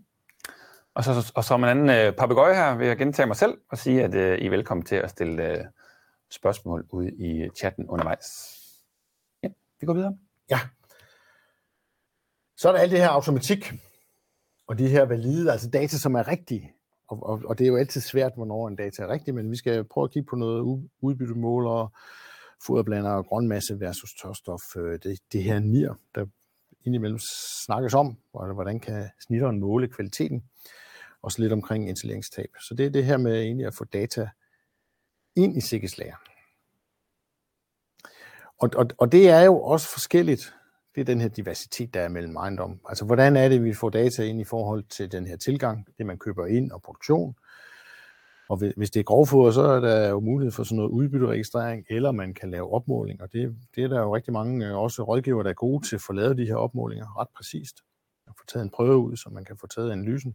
[0.94, 3.78] Og, så, og som en anden øh, papegøje her, vil jeg gentage mig selv og
[3.78, 5.64] sige, at øh, I er velkommen til at stille øh,
[6.30, 8.53] spørgsmål ud i chatten undervejs.
[9.84, 10.18] Vi går videre.
[10.50, 10.60] Ja.
[12.56, 13.72] Så er der alt det her automatik,
[14.66, 16.72] og de her valide, altså data, som er rigtige.
[17.08, 19.56] Og, og, og det er jo altid svært, hvornår en data er rigtig, men vi
[19.56, 21.92] skal prøve at kigge på noget udbyttemåler,
[22.66, 24.76] foderblander og grønmasse versus tørstof.
[24.76, 26.26] Øh, det, det her nier, der
[26.84, 27.18] indimellem
[27.64, 30.44] snakkes om, hvordan kan snitteren måle kvaliteten
[31.22, 32.50] også lidt omkring installeringstab.
[32.60, 34.28] Så det er det her med egentlig at få data
[35.36, 36.16] ind i sikkerhedslager.
[38.58, 40.54] Og, og, og det er jo også forskelligt.
[40.94, 42.80] Det er den her diversitet, der er mellem ejendom.
[42.88, 46.06] Altså, hvordan er det, vi får data ind i forhold til den her tilgang, det
[46.06, 47.34] man køber ind og produktion.
[48.48, 52.12] Og hvis det er grovfoder, så er der jo mulighed for sådan noget udbytteregistrering, eller
[52.12, 53.22] man kan lave opmåling.
[53.22, 55.96] Og det, det er der jo rigtig mange øh, også rådgiver, der er gode til
[55.96, 57.82] at få lavet de her opmålinger ret præcist.
[58.26, 60.34] Og få taget en prøve ud, så man kan få taget analysen.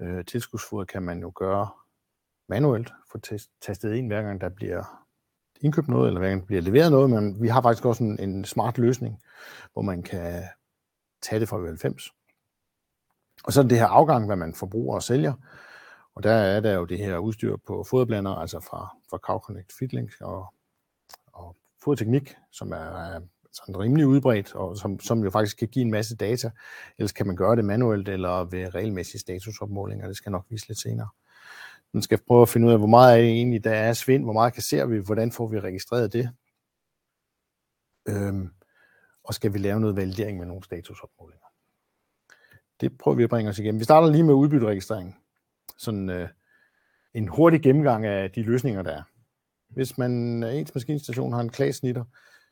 [0.00, 1.68] Øh, tilskudsfoder kan man jo gøre
[2.48, 3.18] manuelt, få
[3.62, 5.03] tastet ind hver gang der bliver
[5.64, 8.20] indkøbt noget, eller hver gang der bliver leveret noget, men vi har faktisk også en,
[8.20, 9.22] en smart løsning,
[9.72, 10.42] hvor man kan
[11.22, 12.10] tage det fra 90.
[13.44, 15.32] Og så er det her afgang, hvad man forbruger og sælger,
[16.14, 20.10] og der er der jo det her udstyr på foderblander, altså fra, fra CowConnect Fitlink
[20.20, 20.54] og,
[21.32, 23.20] og foderteknik, som er,
[23.54, 26.50] sådan rimelig udbredt, og som, som jo faktisk kan give en masse data.
[26.98, 30.06] Ellers kan man gøre det manuelt eller ved regelmæssige statusopmålinger.
[30.06, 31.08] Det skal jeg nok vise lidt senere.
[31.94, 34.24] Man skal prøve at finde ud af, hvor meget er det egentlig, der er svind,
[34.24, 36.30] hvor meget kasserer vi, hvordan får vi registreret det.
[38.08, 38.50] Øhm,
[39.24, 41.46] og skal vi lave noget validering med nogle statusopmålinger.
[42.80, 43.78] Det prøver vi at bringe os igennem.
[43.78, 45.16] Vi starter lige med udbytteregistrering.
[45.76, 46.28] Sådan øh,
[47.14, 49.02] en hurtig gennemgang af de løsninger, der er.
[49.68, 52.04] Hvis man ens maskinstation har en klagesnitter,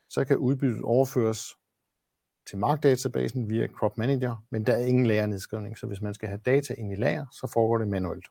[0.09, 1.57] så kan udbyttet overføres
[2.49, 6.41] til markdatabasen via Crop Manager, men der er ingen lagernedskrivning, så hvis man skal have
[6.47, 8.27] data ind i lager, så foregår det manuelt.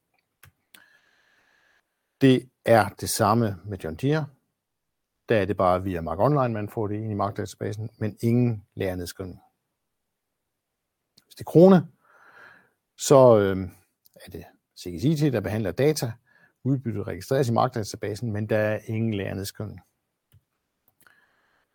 [2.21, 4.25] Det er det samme med John Deere.
[5.29, 8.65] Der er det bare via Mark Online, man får det ind i markdatabasen, men ingen
[8.75, 9.39] lagernedskrivning.
[11.25, 11.87] Hvis det er krone,
[12.97, 13.57] så øh,
[14.15, 14.43] er det
[14.79, 16.11] CGCT, der behandler data.
[16.63, 19.79] Udbyttet registreres i markdatabasen, men der er ingen lagernedskrivning.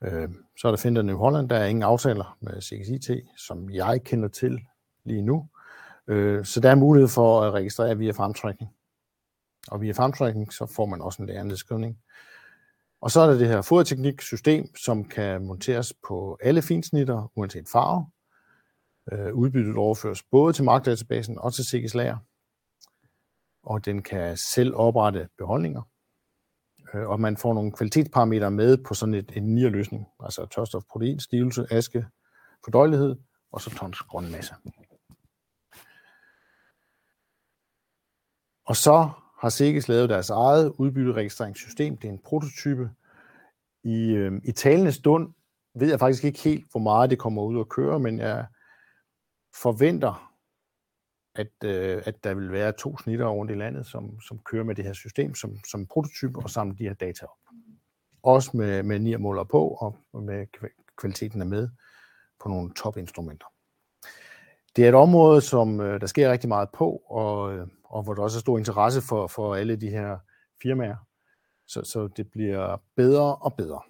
[0.02, 0.28] Øh,
[0.59, 4.28] så er der Finder New Holland, der er ingen aftaler med CXIT, som jeg kender
[4.28, 4.61] til
[5.04, 5.48] lige nu.
[6.06, 8.75] Øh, så der er mulighed for at registrere via fremtrækning.
[9.68, 11.98] Og via farmtracking, så får man også en lærenedskrivning.
[13.00, 18.07] Og så er der det her foderteknik-system, som kan monteres på alle finsnitter, uanset farve.
[19.12, 22.18] Øh, udbyttet overføres både til markdatabasen og til Sikkes lager.
[23.62, 25.83] Og den kan selv oprette beholdninger
[26.94, 30.83] øh, og man får nogle kvalitetsparametre med på sådan et, en nier løsning, altså tørstof,
[30.90, 32.07] protein, stivelse, aske,
[32.64, 33.16] fordøjelighed
[33.52, 34.55] og så tons grønmasse.
[38.64, 41.96] Og så har Sikkes lavet deres eget udbytteregistreringssystem.
[41.96, 42.90] Det er en prototype.
[43.85, 45.35] I, øh, I talende stund
[45.75, 48.46] ved jeg faktisk ikke helt, hvor meget det kommer ud at køre, men jeg
[49.62, 50.33] forventer,
[51.35, 54.75] at, øh, at der vil være to snitter rundt i landet, som, som kører med
[54.75, 57.38] det her system som, som prototype og samler de her data op.
[58.22, 59.68] Også med, med NIR-måler på,
[60.12, 60.46] og med
[60.96, 61.68] kvaliteten er med
[62.40, 63.46] på nogle topinstrumenter.
[64.76, 68.14] Det er et område, som øh, der sker rigtig meget på, og, øh, og hvor
[68.14, 70.18] der også er stor interesse for, for alle de her
[70.62, 70.96] firmaer.
[71.66, 73.80] Så, så det bliver bedre og bedre.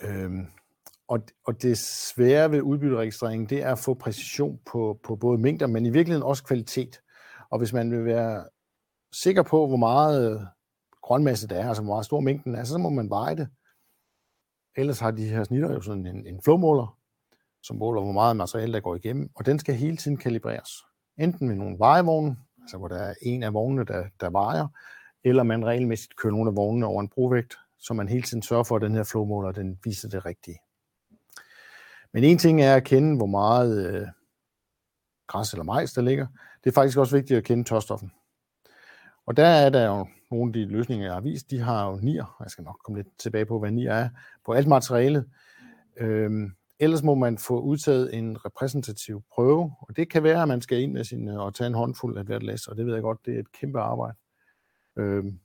[0.00, 0.46] Øhm,
[1.08, 5.66] og, og det svære ved udbytteregistrering, det er at få præcision på, på både mængder,
[5.66, 7.00] men i virkeligheden også kvalitet.
[7.50, 8.48] Og hvis man vil være
[9.12, 10.40] sikker på, hvor meget øh,
[11.02, 13.48] grønmasse, der er, altså hvor meget stor mængden er, så må man veje det.
[14.76, 16.97] Ellers har de her snitter jo sådan en, en flowmåler,
[17.68, 20.70] som måler, hvor meget materiale, der går igennem, og den skal hele tiden kalibreres.
[21.18, 24.66] Enten med nogle vejevogne, altså hvor der er en af vognene, der, der vejer,
[25.24, 28.64] eller man regelmæssigt kører nogle af vognene over en brovægt, så man hele tiden sørger
[28.64, 30.58] for, at den her flowmåler den viser det rigtige.
[32.12, 34.06] Men en ting er at kende, hvor meget øh,
[35.26, 36.26] græs eller majs der ligger.
[36.64, 38.12] Det er faktisk også vigtigt at kende tørstoffen.
[39.26, 41.98] Og der er der jo nogle af de løsninger, jeg har vist, de har jo
[42.02, 44.08] nier, jeg skal nok komme lidt tilbage på, hvad nier er,
[44.46, 45.30] på alt materialet.
[45.96, 50.60] Øhm, ellers må man få udtaget en repræsentativ prøve, og det kan være, at man
[50.60, 52.94] skal ind med sin, øh, og tage en håndfuld af hvert læs, og det ved
[52.94, 54.16] jeg godt, det er et kæmpe arbejde.
[54.96, 55.40] Øhm,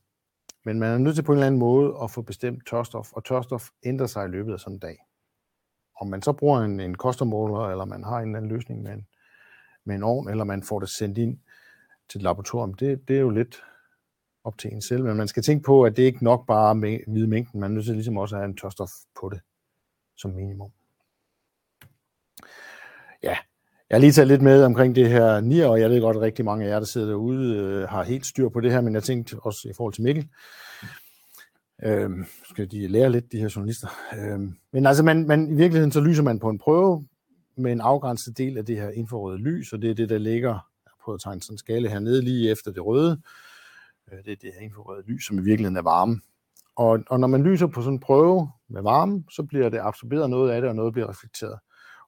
[0.65, 3.25] men man er nødt til på en eller anden måde at få bestemt tørstof, og
[3.25, 4.97] tørstof ændrer sig i løbet af sådan en dag.
[6.01, 8.91] Om man så bruger en, en kostermåler, eller man har en eller anden løsning med
[8.91, 9.07] en,
[9.85, 11.37] med en ovn, eller man får det sendt ind
[12.09, 13.63] til et laboratorium, det, det er jo lidt
[14.43, 16.99] op til en selv, men man skal tænke på, at det ikke nok bare med
[17.07, 19.41] hvide mængden, man er nødt til ligesom også at have en tørstof på det
[20.17, 20.71] som minimum.
[23.23, 23.37] Ja,
[23.89, 26.21] jeg har lige taget lidt med omkring det her nier, og jeg ved godt, at
[26.21, 28.95] rigtig mange af jer, der sidder derude, øh, har helt styr på det her, men
[28.95, 30.29] jeg tænkte også i forhold til Mikkel,
[31.83, 32.09] øh,
[32.49, 33.87] skal de lære lidt, de her journalister.
[34.17, 34.39] Øh,
[34.71, 37.07] men altså, man, man, i virkeligheden så lyser man på en prøve
[37.57, 40.59] med en afgrænset del af det her infrarøde lys, og det er det, der ligger,
[41.05, 43.21] på at tegne sådan en skala hernede lige efter det røde,
[44.11, 46.21] øh, det er det her infrarøde lys, som i virkeligheden er varme.
[46.75, 50.29] Og, og når man lyser på sådan en prøve med varme, så bliver det absorberet
[50.29, 51.59] noget af det, og noget bliver reflekteret.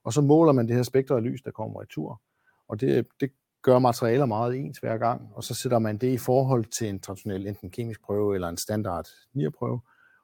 [0.06, 2.22] Og så måler man det her spektrum af lys, der kommer i tur.
[2.68, 3.30] Og det, det
[3.62, 7.00] gør materialer meget ens hver gang, og så sætter man det i forhold til en
[7.00, 9.80] traditionel enten kemisk prøve eller en standard NIR-prøve,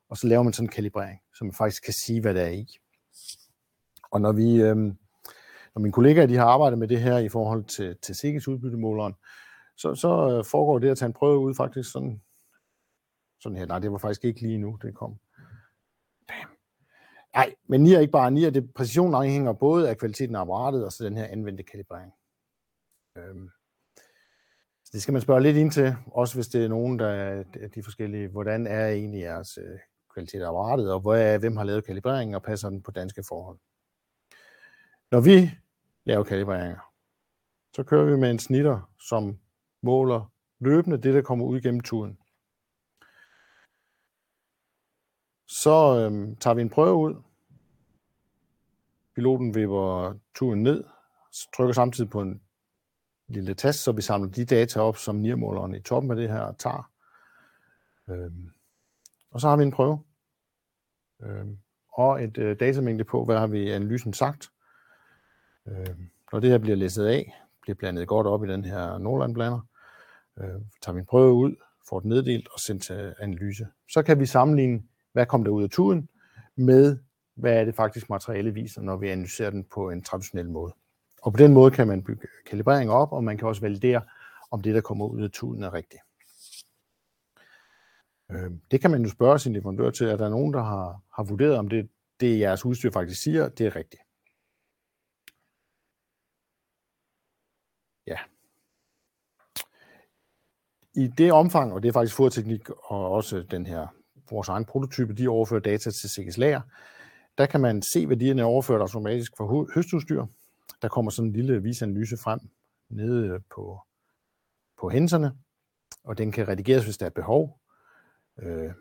[0.09, 2.51] og så laver man sådan en kalibrering, så man faktisk kan sige, hvad der er
[2.51, 2.67] i.
[4.11, 4.77] Og når vi, øh,
[5.75, 9.15] når mine kollegaer de har arbejdet med det her i forhold til, til SIGGES udbyttemåleren,
[9.77, 12.23] så, så øh, foregår det at tage en prøve ud faktisk sådan,
[13.41, 13.67] sådan her.
[13.67, 15.19] Nej, det var faktisk ikke lige nu, det kom.
[17.35, 20.85] Nej, men NIR er ikke bare NIR, det præcision afhænger både af kvaliteten af apparatet
[20.85, 22.13] og så den her anvendte kalibrering.
[23.19, 23.51] Øhm,
[24.85, 27.45] så det skal man spørge lidt ind til, også hvis det er nogen, der er
[27.75, 29.79] de forskellige, hvordan er egentlig jeres øh,
[30.15, 33.59] kvalitet af apparatet, og hvor, hvem har lavet kalibreringen, og passer den på danske forhold.
[35.11, 35.51] Når vi
[36.05, 36.93] laver kalibreringer,
[37.77, 39.39] så kører vi med en snitter, som
[39.83, 42.19] måler løbende det, der kommer ud gennem turen.
[45.61, 47.15] Så øhm, tager vi en prøve ud.
[49.15, 50.85] Piloten vipper turen ned,
[51.57, 52.43] trykker samtidig på en
[53.29, 56.53] lille tast, så vi samler de data op, som nirmåleren i toppen af det her
[56.53, 56.91] tager.
[58.11, 58.51] Øhm,
[59.31, 60.05] og så har vi en prøve.
[61.23, 61.59] Øhm,
[61.93, 64.51] og et øh, datamængde på, hvad har vi i analysen sagt.
[65.69, 69.61] Øhm, når det her bliver læsset af, bliver blandet godt op i den her Nordland-blander,
[70.39, 71.57] øh, tager vi en prøve ud,
[71.89, 73.67] får den neddelt og sendt til analyse.
[73.89, 76.09] Så kan vi sammenligne, hvad kom der ud af tuden,
[76.57, 76.99] med
[77.35, 80.75] hvad er det faktisk materiale viser, når vi analyserer den på en traditionel måde.
[81.23, 84.03] Og på den måde kan man bygge kalibrering op, og man kan også validere,
[84.51, 86.03] om det, der kommer ud af tuden, er rigtigt.
[88.31, 91.01] Øhm, det kan man jo spørge sin leverandør til, at der er nogen, der har,
[91.15, 91.89] har vurderet, om det,
[92.21, 94.03] det jeres udstyr faktisk siger, det er rigtigt.
[98.07, 98.19] Ja.
[100.95, 103.87] I det omfang, og det er faktisk fodteknik og også den her
[104.31, 106.61] vores egen prototype, de overfører data til CGS Lager,
[107.39, 110.27] der kan man se værdierne overført automatisk fra høstudstyr,
[110.83, 112.41] der kommer sådan en lille visanalyse frem
[112.89, 113.81] nede øh, på,
[114.81, 115.33] på hændelserne,
[116.05, 117.61] og den kan redigeres, hvis der er behov.
[118.39, 118.73] Øh,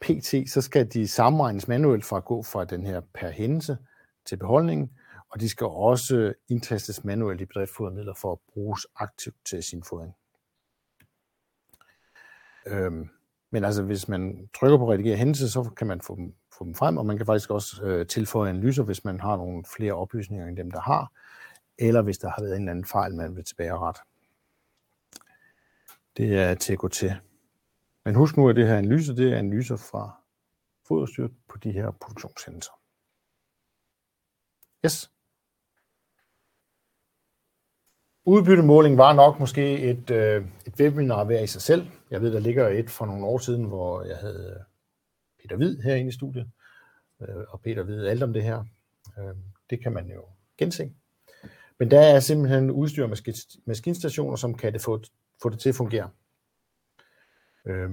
[0.00, 3.78] PT, så skal de sammenregnes manuelt fra at gå fra den her per hændelse
[4.24, 4.98] til beholdningen,
[5.28, 10.14] og de skal også indtastes manuelt i bedriftfodermidler for at bruges aktivt til sin fodring.
[12.66, 13.08] Øhm,
[13.54, 16.74] men altså, hvis man trykker på redigere hændelse, så kan man få dem få dem
[16.74, 20.46] frem, og man kan faktisk også øh, tilføje analyser, hvis man har nogle flere oplysninger
[20.46, 21.12] end dem, der har,
[21.78, 23.96] eller hvis der har været en eller anden fejl, man vil tilbage ret.
[26.16, 27.14] Det er til at gå til.
[28.04, 30.20] Men husk nu, at det her analyse, det er analyser fra
[30.88, 32.72] foderstyret på de her produktionshændelser.
[34.84, 35.10] Yes.
[38.26, 41.86] Udbyttemåling var nok måske et, øh, et webinar hver i sig selv.
[42.10, 44.64] Jeg ved, der ligger et for nogle år siden, hvor jeg havde øh,
[45.42, 46.50] Peter Hvid herinde i studiet,
[47.20, 48.64] øh, og Peter ved alt om det her.
[49.18, 49.34] Øh,
[49.70, 50.22] det kan man jo
[50.58, 50.90] gense.
[51.78, 53.16] Men der er simpelthen udstyr med
[53.66, 55.00] maskinstationer, som kan det få,
[55.42, 56.10] få det til at fungere.
[57.66, 57.90] Øh,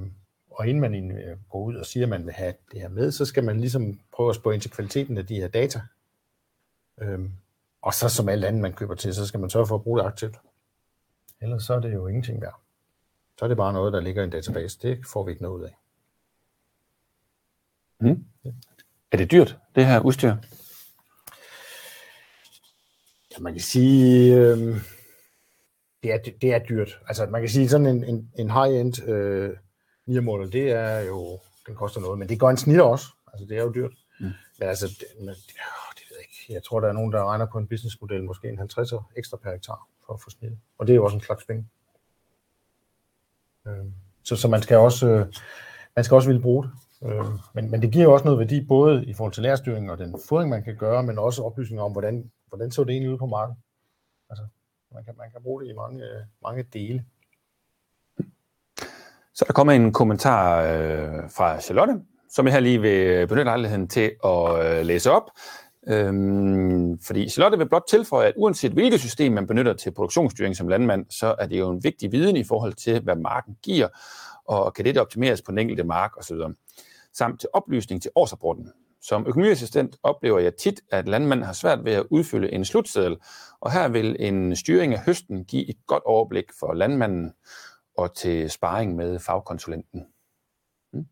[0.52, 3.12] og inden man øh, går ud og siger, at man vil have det her med,
[3.12, 5.82] så skal man ligesom prøve at spørge ind til kvaliteten af de her data.
[7.02, 7.32] Øhm,
[7.82, 10.00] og så som alt andet, man køber til, så skal man sørge for at bruge
[10.00, 10.38] det aktivt.
[11.42, 12.62] Ellers så er det jo ingenting værd.
[13.40, 14.80] så er det bare noget, der ligger i en database.
[14.82, 15.78] Det får vi ikke noget ud af.
[18.00, 18.26] Mm.
[19.12, 20.36] Er det dyrt, det her udstyr?
[23.32, 24.58] Ja, man kan sige, øh,
[26.04, 27.00] det, er, det er dyrt.
[27.08, 29.58] Altså, man kan sige, sådan en, en, en high-end øh,
[30.06, 33.06] niermåler, det er jo, den koster noget, men det går en snitter også.
[33.34, 33.92] Altså, det er jo dyrt.
[34.20, 34.32] Mm.
[34.60, 35.36] Men altså, det, ved
[36.54, 39.52] jeg tror, der er nogen, der regner på en businessmodel, måske en 50 ekstra per
[39.52, 40.60] hektar for at få snittet.
[40.78, 41.68] Og det er jo også en slags penge.
[43.68, 43.86] Øh,
[44.24, 45.26] så, så man skal også, øh,
[45.96, 46.72] man skal også ville bruge det.
[47.04, 49.98] Øh, men, men det giver jo også noget værdi, både i forhold til lærerstyring og
[49.98, 53.18] den fodring, man kan gøre, men også oplysninger om, hvordan, hvordan så det egentlig ud
[53.18, 53.58] på markedet.
[54.30, 54.46] Altså,
[54.94, 57.06] man kan, man kan bruge det i mange, øh, mange dele.
[59.34, 63.88] Så der kommer en kommentar øh, fra Charlotte, som jeg her lige vil benytte lejligheden
[63.88, 65.32] til at øh, læse op.
[65.88, 70.68] Øhm, fordi Charlotte vil blot tilføje, at uanset hvilket system man benytter til produktionsstyring som
[70.68, 73.88] landmand, så er det jo en vigtig viden i forhold til, hvad marken giver,
[74.46, 76.38] og kan det optimeres på den enkelte mark osv.
[77.14, 78.72] Samt til oplysning til årsrapporten.
[79.04, 83.18] Som økonomiassistent oplever jeg tit, at landmanden har svært ved at udfylde en slutseddel,
[83.60, 87.34] og her vil en styring af høsten give et godt overblik for landmanden
[87.98, 90.06] og til sparring med fagkonsulenten.
[90.94, 91.06] Hmm.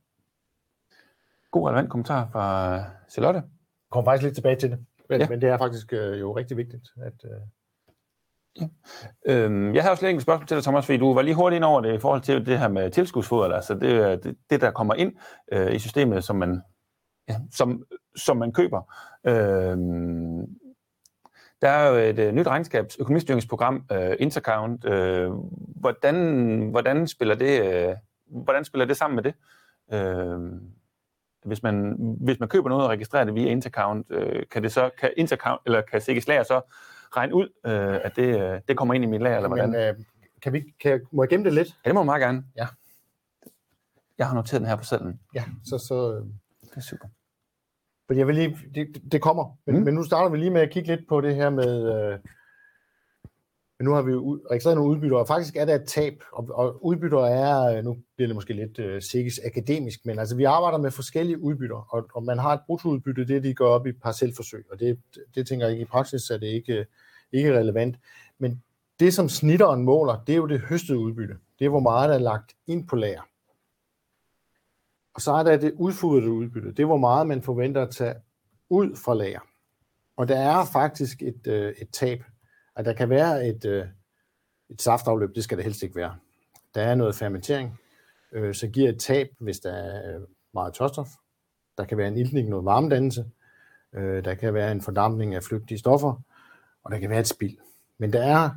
[1.51, 3.43] God relevant kommentar fra Charlotte.
[3.91, 5.29] Kom faktisk lidt tilbage til det, men, ja.
[5.29, 7.41] men det er faktisk øh, jo rigtig vigtigt, at, øh,
[8.61, 8.67] Ja.
[9.25, 11.63] Øhm, jeg har også et spørgsmål til dig, Thomas, fordi du var lige hurtigt ind
[11.63, 14.93] over det i forhold til det her med tilskudsfoder, altså det, det, det der kommer
[14.93, 15.13] ind
[15.51, 16.61] øh, i systemet, som man,
[17.29, 17.83] ja, som,
[18.15, 18.93] som man køber.
[19.27, 20.45] Øhm,
[21.61, 24.85] der er jo et øh, nyt regnskabs økonomistyringsprogram, øh, Intercount.
[24.85, 25.31] Øh,
[25.75, 29.33] hvordan, hvordan, spiller det, øh, hvordan spiller det sammen med det?
[29.93, 30.39] Øh,
[31.45, 34.89] hvis man, hvis man køber noget og registrerer det via Intercount, øh, kan det så
[34.99, 36.61] kan Intercount eller kan Sikkes Lager så
[37.17, 39.69] regne ud, øh, at det, øh, det kommer ind i mit lager, eller hvordan?
[39.69, 39.95] Men, øh,
[40.41, 41.67] kan vi, kan, må jeg gemme det lidt?
[41.85, 42.43] Ja, det må jeg meget gerne.
[42.57, 42.67] Ja.
[44.17, 45.19] Jeg har noteret den her på sedlen.
[45.35, 45.77] Ja, så...
[45.77, 46.25] så øh,
[46.69, 47.07] det er super.
[48.07, 49.83] Fordi jeg vil lige, det, det kommer, men, mm.
[49.83, 52.19] men nu starter vi lige med at kigge lidt på det her med, øh,
[53.79, 56.49] men nu har vi jo registreret nogle udbytter, og faktisk er der et tab, og,
[56.51, 60.43] og udbytter er, øh, nu bliver det måske lidt øh, sikkert akademisk, men altså vi
[60.43, 63.91] arbejder med forskellige udbytter, og, og man har et bruttoudbytte, det de går op i
[63.91, 64.99] parcelforsøg, og det,
[65.35, 66.85] det tænker jeg ikke i praksis, er det ikke, øh,
[67.31, 67.95] ikke relevant.
[68.37, 68.63] Men
[68.99, 71.35] det, som snitteren måler, det er jo det høstede udbytte.
[71.59, 73.21] Det er, hvor meget der er lagt ind på lager.
[75.13, 76.69] Og så er der det udfodrede udbytte.
[76.69, 78.15] Det er, hvor meget man forventer at tage
[78.69, 79.39] ud fra lager.
[80.17, 82.23] Og der er faktisk et, øh, et tab
[82.79, 83.85] at der kan være et, øh,
[84.69, 86.15] et saftafløb, det skal det helst ikke være.
[86.75, 87.79] Der er noget fermentering,
[88.31, 90.21] øh, så giver et tab, hvis der er øh,
[90.53, 91.09] meget tørstof.
[91.77, 93.25] Der kan være en iltning, noget varmedannelse.
[93.93, 96.21] Øh, der kan være en fordampning af flygtige stoffer,
[96.83, 97.57] og der kan være et spild.
[97.97, 98.49] Men der er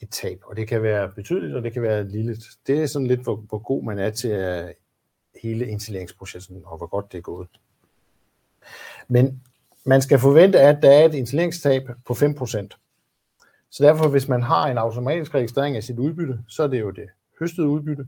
[0.00, 2.36] et tab, og det kan være betydeligt, og det kan være lille.
[2.66, 4.70] Det er sådan lidt, hvor, hvor god man er til uh,
[5.42, 7.48] hele installeringsprocessen, og hvor godt det er gået.
[9.08, 9.42] Men
[9.84, 12.68] man skal forvente, at der er et installeringstab på 5%.
[13.70, 16.90] Så derfor, hvis man har en automatisk registrering af sit udbytte, så er det jo
[16.90, 17.08] det
[17.40, 18.06] høstede udbytte.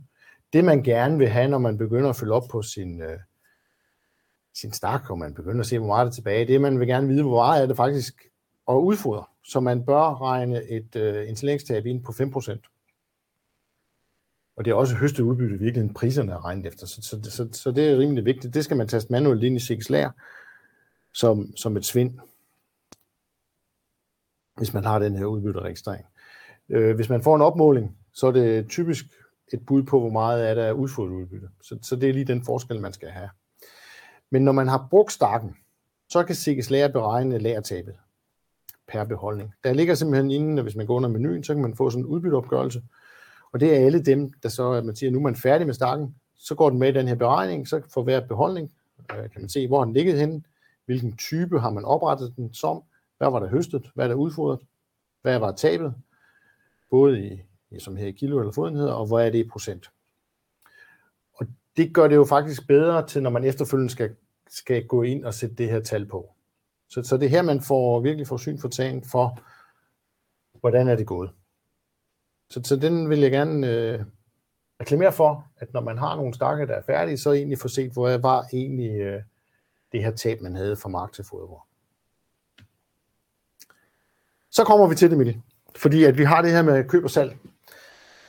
[0.53, 3.19] Det, man gerne vil have, når man begynder at følge op på sin, øh,
[4.55, 7.09] sin stak, og man begynder at se, hvor meget er tilbage, det man vil gerne
[7.09, 8.29] vide, hvor meget er det faktisk
[8.69, 9.25] at udfodre.
[9.45, 12.69] Så man bør regne et øh, installeringstab ind på 5%.
[14.57, 16.87] Og det er også høstet udbytte, virkelig priserne er regnet efter.
[16.87, 18.55] Så, så, så, så det er rimelig vigtigt.
[18.55, 20.09] Det skal man taste manuelt ind i CXLR
[21.13, 22.19] som, som et svind
[24.57, 26.05] hvis man har den her udbytteregistrering.
[26.69, 29.05] Øh, hvis man får en opmåling, så er det typisk
[29.53, 31.49] et bud på, hvor meget er der udfodret udbytte.
[31.63, 33.29] Så, så det er lige den forskel, man skal have.
[34.31, 35.57] Men når man har brugt stakken,
[36.09, 37.95] så kan Sikkes lære beregne lagertabet
[38.89, 39.55] per beholdning.
[39.65, 42.07] Der ligger simpelthen inden, hvis man går under menuen, så kan man få sådan en
[42.07, 42.83] udbytteopgørelse.
[43.53, 45.75] Og det er alle dem, der så, at man siger, nu er man færdig med
[45.75, 48.73] stakken, så går den med i den her beregning, så for hver beholdning
[49.13, 50.43] øh, kan man se, hvor den ligger henne,
[50.87, 52.83] hvilken type har man oprettet den som,
[53.23, 53.91] hvad var der høstet?
[53.95, 54.61] Hvad er der udfodret?
[55.23, 55.95] Hvad var tabet?
[56.91, 59.91] Både i, som her i kilo eller fodenhed, og hvor er det i procent?
[61.35, 61.47] Og
[61.77, 64.17] det gør det jo faktisk bedre til, når man efterfølgende skal,
[64.49, 66.35] skal gå ind og sætte det her tal på.
[66.89, 69.39] Så, så det er her, man får virkelig får syn for tagen for,
[70.61, 71.31] hvordan er det gået.
[72.51, 74.05] Så, så den vil jeg gerne øh,
[74.81, 77.93] reklamere for, at når man har nogle stakker, der er færdige, så egentlig få set,
[77.93, 79.23] hvor var egentlig øh,
[79.93, 81.72] det her tab, man havde fra mark til fodervor.
[84.53, 85.43] Så kommer vi til det, Mikkel.
[85.77, 87.37] Fordi at vi har det her med køb og salg.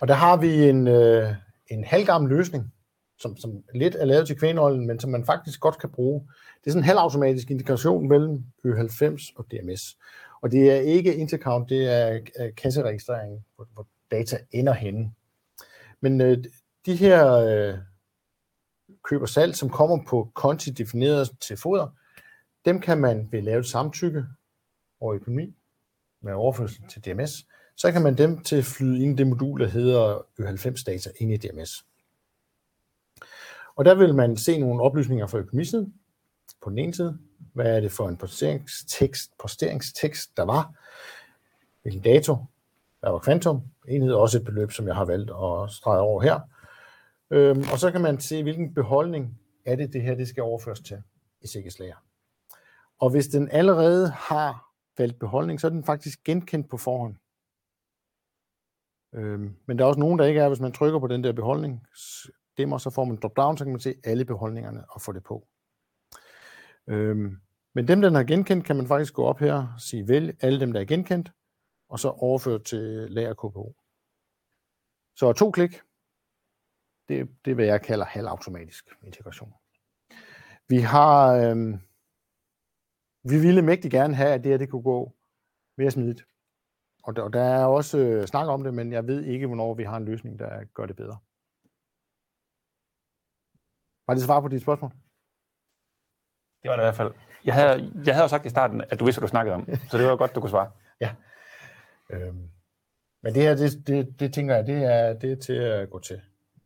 [0.02, 1.36] Og der har vi en, øh,
[1.68, 2.74] en halvgammel løsning,
[3.20, 6.22] som, som lidt er lavet til kvænolden, men som man faktisk godt kan bruge.
[6.60, 9.98] Det er sådan en halvautomatisk integration mellem Ø90 og DMS.
[10.42, 15.12] Og det er ikke intercount, det er øh, kasseregistrering, hvor, hvor data ender henne.
[16.02, 16.44] Men øh,
[16.86, 17.78] de her øh,
[19.04, 21.88] køb og salg, som kommer på konti defineret til foder,
[22.66, 24.26] dem kan man ved lave samtykke
[25.00, 25.56] over økonomi
[26.24, 27.32] med overførsel til DMS,
[27.76, 31.38] så kan man dem til flyde ind i det modul, der hedder Ø90-data ind i
[31.38, 31.86] DMS.
[33.76, 35.94] Og der vil man se nogle oplysninger fra økonomisiden
[36.64, 37.18] på den ene side.
[37.54, 40.74] Hvad er det for en posteringstekst, posteringstekst der var?
[41.82, 42.38] Hvilken dato?
[43.02, 43.62] Der var kvantum.
[43.88, 46.40] Enhed også et beløb, som jeg har valgt at strege over her.
[47.32, 50.80] Øhm, og så kan man se, hvilken beholdning er det, det her det skal overføres
[50.80, 50.98] til
[51.42, 51.96] i sikkerhedslager.
[53.00, 57.16] Og hvis den allerede har feltbeholdning, så er den faktisk genkendt på forhånd.
[59.14, 61.34] Øhm, men der er også nogen, der ikke er, hvis man trykker på den der
[61.34, 61.88] beholdning,
[62.58, 65.48] dimmer, så får man drop-down, så kan man se alle beholdningerne og få det på.
[66.88, 67.38] Øhm,
[67.76, 70.74] men dem, den har genkendt, kan man faktisk gå op her, sige vælg alle dem,
[70.74, 71.32] der er genkendt,
[71.90, 73.76] og så overføre til lager KPO.
[75.16, 75.82] Så to klik,
[77.08, 79.54] det, det er, hvad jeg kalder halvautomatisk integration.
[80.68, 81.80] Vi har, øhm,
[83.24, 85.14] vi ville mægtig gerne have, at det her det kunne gå
[85.78, 86.26] mere smidigt.
[87.04, 89.74] Og der, og der er også øh, snak om det, men jeg ved ikke, hvornår
[89.74, 91.18] vi har en løsning, der gør det bedre.
[94.08, 94.92] Var det svar på dit spørgsmål?
[96.64, 97.14] Det var det i hvert fald.
[97.46, 99.68] Jeg havde, jeg havde jo sagt i starten, at du vidste, hvad du snakkede om,
[99.90, 100.72] så det var godt, du kunne svare.
[101.02, 101.16] Ja.
[102.10, 102.50] Øhm,
[103.22, 106.00] men det her, det, det, det tænker jeg, det er, det er til at gå
[106.00, 106.22] til.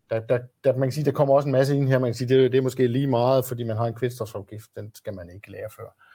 [0.10, 2.14] Der, der, der, man kan sige, der kommer også en masse ind her, man kan
[2.14, 5.30] sige, det, det er måske lige meget, fordi man har en kvælstofafgift, den skal man
[5.30, 6.07] ikke lære før.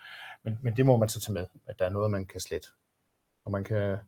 [0.43, 2.68] Men, men det må man så tage med, at der er noget, man kan slette.
[3.45, 3.99] Og man kan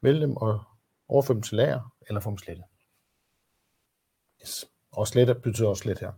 [0.00, 0.64] vælge dem og
[1.08, 2.64] overføre dem til lager, eller få dem slettet.
[4.42, 4.66] Yes.
[4.92, 6.12] Og slette betyder også slet her.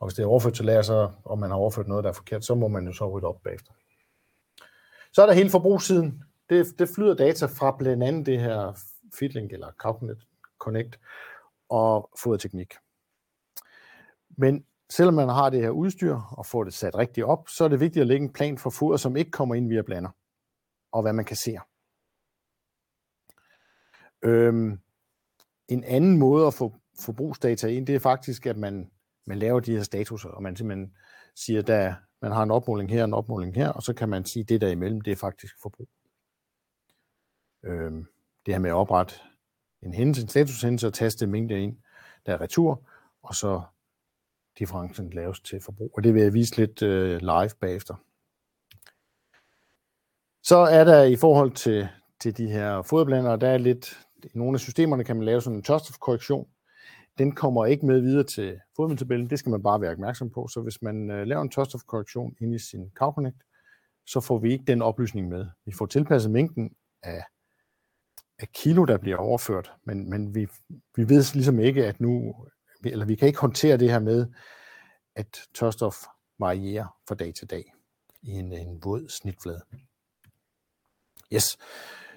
[0.00, 2.14] Og hvis det er overført til lager, så, og man har overført noget, der er
[2.14, 3.72] forkert, så må man jo så rydde op bagefter.
[5.12, 6.24] Så er der hele forbrugssiden.
[6.48, 8.80] Det, det flyder data fra blandt andet det her
[9.18, 10.26] Fitlink eller Cognet
[10.58, 11.00] Connect
[11.68, 12.74] og foderteknik.
[14.28, 14.64] Men
[14.96, 17.80] selvom man har det her udstyr og får det sat rigtigt op, så er det
[17.80, 20.10] vigtigt at lægge en plan for foder, som ikke kommer ind via blander,
[20.92, 21.58] og hvad man kan se.
[24.22, 24.78] Øhm,
[25.68, 28.90] en anden måde at få forbrugsdata ind, det er faktisk, at man,
[29.26, 30.96] man laver de her statuser, og man simpelthen
[31.36, 34.24] siger, at man har en opmåling her og en opmåling her, og så kan man
[34.24, 35.88] sige, at det der imellem, det er faktisk forbrug.
[37.64, 38.06] Øhm,
[38.46, 39.14] det her med at oprette
[39.82, 41.76] en hændelse, en statushændelse og taste mængder ind,
[42.26, 42.88] der er retur,
[43.22, 43.62] og så
[44.58, 45.90] differencen laves til forbrug.
[45.96, 47.94] Og det vil jeg vise lidt øh, live bagefter.
[50.42, 51.88] Så er der i forhold til,
[52.20, 55.56] til de her foderblandere, der er lidt, i nogle af systemerne kan man lave sådan
[55.56, 56.48] en Tostoff-korrektion.
[57.18, 60.48] Den kommer ikke med videre til fodmiddeltabellen, det skal man bare være opmærksom på.
[60.48, 63.36] Så hvis man øh, laver en Tostoff-korrektion ind i sin CowConnect,
[64.06, 65.46] så får vi ikke den oplysning med.
[65.66, 66.70] Vi får tilpasset mængden
[67.02, 67.24] af
[68.38, 70.48] af kilo, der bliver overført, men, men vi,
[70.96, 72.34] vi ved ligesom ikke, at nu,
[72.92, 74.26] eller vi kan ikke håndtere det her med,
[75.16, 75.96] at tørstof
[76.38, 77.72] varierer fra dag til dag
[78.22, 79.60] i en, en våd snitflade.
[81.32, 81.58] Yes.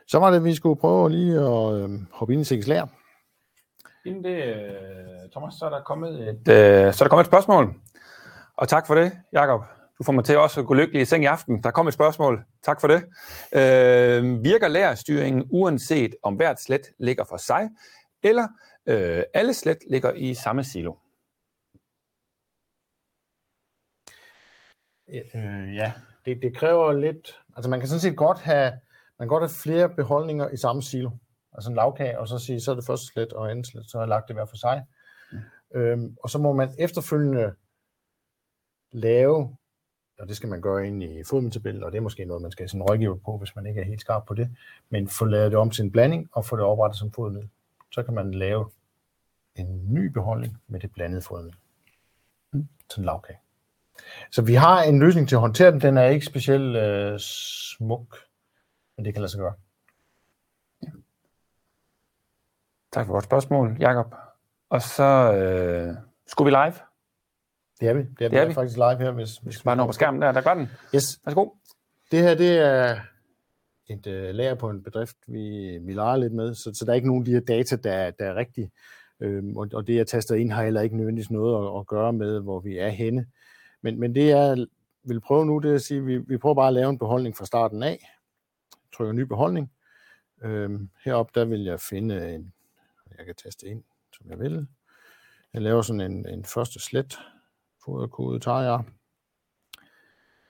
[0.07, 2.85] Så var det, at vi skulle prøve lige at øh, hoppe ind i Sikkes lær.
[4.05, 7.27] Inden det, øh, Thomas, så er der kommet et, øh, så er der kommet et
[7.27, 7.73] spørgsmål.
[8.57, 9.61] Og tak for det, Jakob.
[9.99, 11.63] Du får mig til også at gå lykkelig i seng i aften.
[11.63, 12.43] Der kom et spørgsmål.
[12.63, 13.03] Tak for det.
[13.53, 17.69] Øh, virker lærerstyringen uanset om hvert slet ligger for sig,
[18.23, 18.47] eller
[18.87, 20.95] øh, alle slet ligger i samme silo?
[25.09, 25.93] Øh, ja,
[26.25, 27.41] det, det kræver lidt...
[27.55, 28.71] Altså man kan sådan set godt have,
[29.19, 31.11] man kan godt have flere beholdninger i samme silo.
[31.53, 33.97] Altså en lavkage, og så sige, så er det første slet og andet slet, så
[33.97, 34.85] har jeg lagt det hver for sig.
[35.31, 35.39] Mm.
[35.75, 37.55] Øhm, og så må man efterfølgende
[38.91, 39.57] lave
[40.19, 42.69] og det skal man gøre ind i fodmiddeltabellen, og det er måske noget, man skal
[42.69, 44.49] sådan rådgive på, hvis man ikke er helt skarp på det.
[44.89, 47.49] Men få lavet det om til en blanding, og få det oprettet som fodmiddel.
[47.91, 48.69] Så kan man lave
[49.55, 51.59] en ny beholdning med det blandede fodmiddel.
[52.51, 52.67] Mm.
[52.89, 53.39] Sådan en lavkage.
[54.31, 55.81] Så vi har en løsning til at håndtere den.
[55.81, 58.17] Den er ikke specielt øh, smuk,
[58.97, 59.53] men det kan lade sig gøre.
[60.83, 60.87] Ja.
[62.91, 64.15] Tak for godt spørgsmål, Jakob.
[64.69, 65.95] Og så øh,
[66.27, 66.73] skulle vi live.
[67.79, 67.99] Det er vi.
[67.99, 68.53] Det er, det er vi.
[68.53, 69.11] faktisk live her.
[69.11, 70.69] Hvis, hvis Bare nå på skærmen der, der gør den.
[70.95, 71.19] Yes.
[71.25, 71.49] Værsgo.
[72.11, 72.99] Det her, det er
[73.87, 76.95] et øh, lager på en bedrift, vi, vi leger lidt med, så, så der er
[76.95, 78.71] ikke nogen af de her data, der, der er rigtige.
[79.19, 82.13] Øhm, og, og det, jeg taster ind, har heller ikke nødvendigvis noget at, at gøre
[82.13, 83.27] med, hvor vi er henne.
[83.81, 84.67] Men, men det, jeg
[85.03, 87.37] vil prøve nu, det er at sige, vi, vi prøver bare at lave en beholdning
[87.37, 88.09] fra starten af.
[88.93, 89.71] Trykker ny beholdning.
[90.41, 92.53] Øhm, heroppe, der vil jeg finde en,
[93.17, 93.83] jeg kan taste ind,
[94.17, 94.67] som jeg vil.
[95.53, 97.19] Jeg laver sådan en, en første slet
[97.85, 98.83] foderkode tager jeg.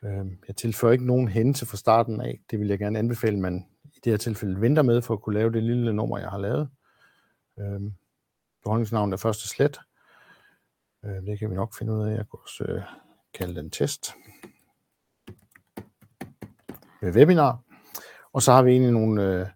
[0.03, 2.39] Øhm, jeg tilføjer ikke nogen hændelse fra starten af.
[2.51, 5.21] Det vil jeg gerne anbefale, at man i det her tilfælde venter med, for at
[5.21, 6.69] kunne lave det lille nummer, jeg har lavet.
[7.59, 7.93] Øhm,
[8.63, 9.79] beholdningsnavnet er første slet.
[11.05, 12.09] Øhm, det kan vi nok finde ud af.
[12.09, 12.81] Jeg kan også øh,
[13.33, 14.13] kalde den test.
[17.01, 17.59] Med webinar.
[18.33, 19.47] Og så har vi egentlig nogle, øh,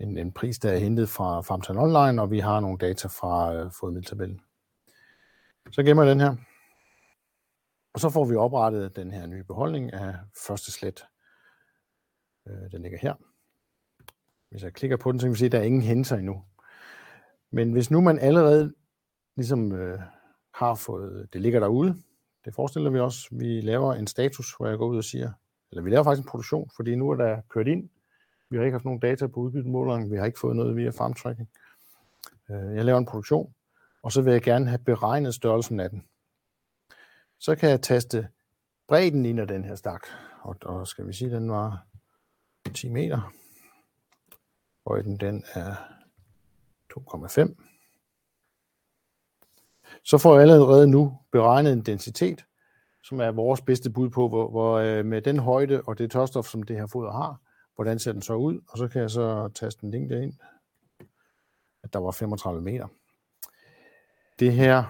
[0.00, 3.54] en, en pris, der er hentet fra Farmton Online, og vi har nogle data fra
[3.54, 4.40] øh, fodmiddeltabellen.
[5.70, 6.36] Så gemmer jeg den her.
[7.94, 10.14] Og så får vi oprettet den her nye beholdning af
[10.46, 11.04] første slet.
[12.48, 13.14] Øh, den ligger her.
[14.50, 16.44] Hvis jeg klikker på den, så kan vi se, at der er ingen hændelser endnu.
[17.50, 18.74] Men hvis nu man allerede
[19.36, 20.00] ligesom øh,
[20.54, 22.02] har fået, det ligger derude,
[22.44, 25.32] det forestiller vi os, vi laver en status, hvor jeg går ud og siger,
[25.70, 27.88] eller vi laver faktisk en produktion, fordi nu er der kørt ind,
[28.50, 31.48] vi har ikke haft nogen data på udbyttemåleren, vi har ikke fået noget via farmtracking.
[32.50, 33.54] Øh, jeg laver en produktion,
[34.02, 36.04] og så vil jeg gerne have beregnet størrelsen af den.
[37.40, 38.28] Så kan jeg taste
[38.88, 40.06] bredden ind af den her stak,
[40.40, 41.86] og, og skal vi sige, at den var
[42.74, 43.32] 10 meter.
[44.86, 45.74] Højden den er
[46.98, 47.54] 2,5.
[50.04, 52.44] Så får jeg allerede nu beregnet en densitet,
[53.04, 56.46] som er vores bedste bud på, hvor, hvor øh, med den højde og det tørstof,
[56.46, 57.40] som det her foder har,
[57.74, 60.34] hvordan ser den så ud, og så kan jeg så taste en link derind,
[61.82, 62.88] at der var 35 meter.
[64.38, 64.84] Det her,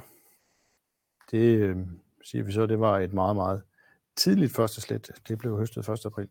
[1.31, 1.77] det øh,
[2.31, 3.63] siger vi så, det var et meget, meget
[4.17, 5.11] tidligt første slet.
[5.29, 6.07] Det blev høstet 1.
[6.07, 6.29] april.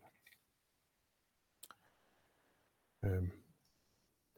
[3.03, 3.29] Øh,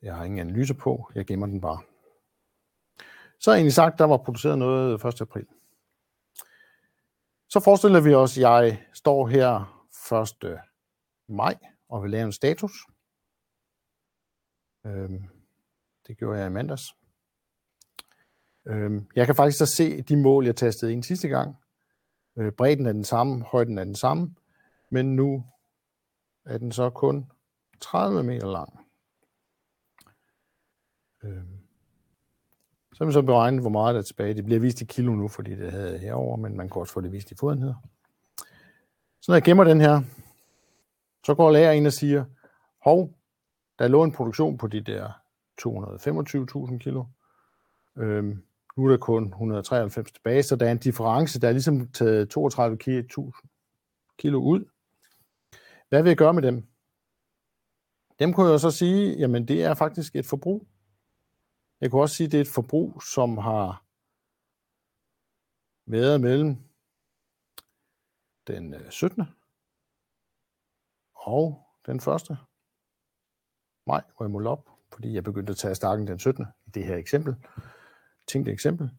[0.01, 1.81] jeg har ingen analyser på, jeg gemmer den bare.
[3.39, 5.21] Så har egentlig sagt, der var produceret noget 1.
[5.21, 5.47] april.
[7.49, 9.83] Så forestiller vi os, at jeg står her
[10.43, 10.59] 1.
[11.27, 11.57] maj
[11.89, 12.71] og vil lave en status.
[14.85, 15.23] Øhm,
[16.07, 17.00] det gjorde jeg i mandags.
[18.65, 21.57] Øhm, jeg kan faktisk så se de mål, jeg tastede ind sidste gang.
[22.37, 24.35] Øh, bredden er den samme, højden er den samme,
[24.89, 25.45] men nu
[26.45, 27.31] er den så kun
[27.79, 28.87] 30 meter lang.
[31.23, 31.57] Øhm,
[32.93, 34.33] så kan vi så beregne, hvor meget der er tilbage.
[34.33, 37.01] Det bliver vist i kilo nu, fordi det havde herover, men man kan også få
[37.01, 37.75] det vist i fodenheder.
[39.21, 40.01] Så når jeg gemmer den her,
[41.25, 42.25] så går lærer ind og siger,
[42.83, 43.13] hov,
[43.79, 45.11] der lå en produktion på de der
[45.61, 47.05] 225.000 kilo.
[47.97, 48.43] Øhm,
[48.77, 51.41] nu er der kun 193 tilbage, så der er en difference.
[51.41, 52.77] Der er ligesom taget 32
[54.17, 54.65] kilo ud.
[55.89, 56.67] Hvad vil jeg gøre med dem?
[58.19, 60.67] Dem kunne jeg så sige, jamen det er faktisk et forbrug.
[61.81, 63.85] Jeg kunne også sige, at det er et forbrug, som har
[65.85, 66.57] været mellem
[68.47, 69.23] den øh, 17.
[71.13, 72.37] Og den 1.
[73.87, 76.45] maj, hvor jeg målte op, fordi jeg begyndte at tage stakken den 17.
[76.65, 77.35] i det her eksempel
[78.27, 78.89] tænkt eksempel.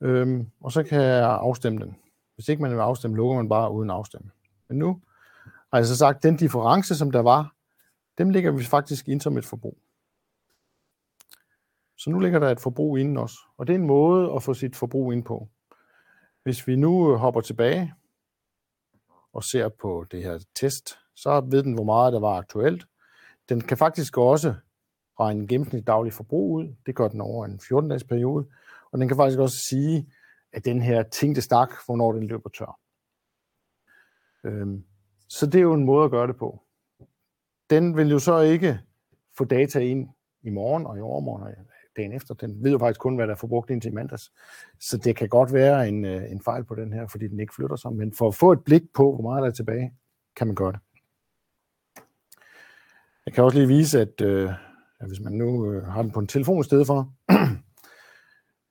[0.00, 1.96] Øhm, og så kan jeg afstemme den.
[2.34, 4.30] Hvis ikke man vil afstemme, lukker man bare uden afstemme.
[4.68, 5.00] Men nu
[5.44, 7.54] har jeg så sagt, den difference, som der var,
[8.18, 9.78] dem ligger vi faktisk ind som et forbrug.
[11.98, 14.54] Så nu ligger der et forbrug inden os, og det er en måde at få
[14.54, 15.48] sit forbrug ind på.
[16.42, 17.94] Hvis vi nu øh, hopper tilbage
[19.32, 22.86] og ser på det her test, så ved den, hvor meget der var aktuelt.
[23.48, 24.54] Den kan faktisk også
[25.20, 26.74] regne gennemsnit daglig forbrug ud.
[26.86, 28.46] Det gør den over en 14-dages periode.
[28.92, 30.12] Og den kan faktisk også sige,
[30.52, 32.78] at den her tænkte stak, hvornår den løber tør.
[34.44, 34.84] Øhm,
[35.28, 36.62] så det er jo en måde at gøre det på.
[37.70, 38.80] Den vil jo så ikke
[39.38, 40.08] få data ind
[40.42, 41.52] i morgen og i overmorgen og
[41.96, 42.34] dagen efter.
[42.34, 44.32] Den ved jo faktisk kun, hvad der er forbrugt indtil mandags.
[44.80, 47.54] Så det kan godt være en, øh, en fejl på den her, fordi den ikke
[47.54, 47.92] flytter sig.
[47.92, 49.92] Men for at få et blik på, hvor meget der er tilbage,
[50.36, 50.80] kan man gøre det.
[53.26, 54.50] Jeg kan også lige vise, at, øh,
[55.00, 57.14] at hvis man nu øh, har den på en telefon i stedet for,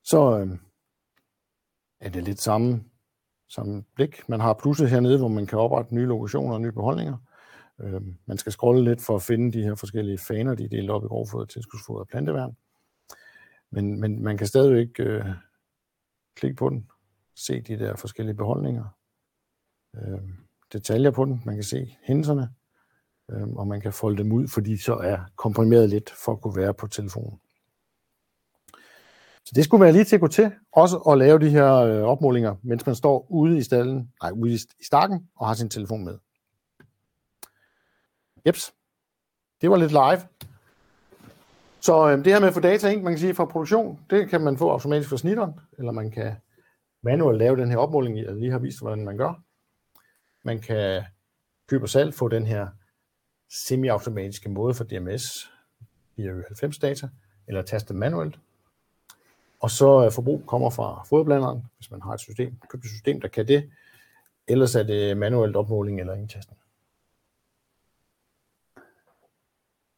[0.10, 0.58] så øh,
[2.00, 2.84] er det lidt samme,
[3.48, 4.30] samme blik.
[4.30, 7.18] Man har plusset hernede, hvor man kan oprette nye lokationer og nye beholdninger.
[7.80, 10.90] Øh, man skal scrolle lidt for at finde de her forskellige faner, de er delt
[10.90, 12.58] op i grovfoder, tilskudsfoder og planteværn.
[13.72, 15.26] Men, men man kan stadigvæk øh,
[16.36, 16.90] klikke på den,
[17.36, 18.86] se de der forskellige beholdninger,
[19.96, 20.22] øh,
[20.74, 22.50] detaljer på den, man kan se hændelserne,
[23.32, 26.56] øh, og man kan folde dem ud, fordi så er komprimeret lidt for at kunne
[26.56, 27.40] være på telefonen.
[29.50, 32.04] Så det skulle være lige til at gå til, også at lave de her øh,
[32.04, 36.06] opmålinger, mens man står ude i stallen, nej, ude i stakken og har sin telefon
[36.06, 36.18] med.
[38.48, 38.74] Jeps,
[39.62, 40.22] det var lidt live.
[41.82, 44.30] Så øh, det her med at få data ind, man kan sige fra produktion, det
[44.30, 46.36] kan man få automatisk fra snitteren, eller man kan
[47.04, 49.34] manuelt lave den her opmåling, jeg lige har vist, hvordan man gør.
[50.46, 51.04] Man kan
[51.68, 52.68] købe og salg få den her
[53.50, 55.52] semi-automatiske måde for DMS
[56.16, 57.10] via 90 data,
[57.48, 58.40] eller taste manuelt.
[59.60, 63.22] Og så øh, forbrug kommer fra fodblanderen, hvis man har et system, købt et system,
[63.22, 63.70] der kan det.
[64.48, 66.60] Ellers er det manuelt opmåling eller indtastning.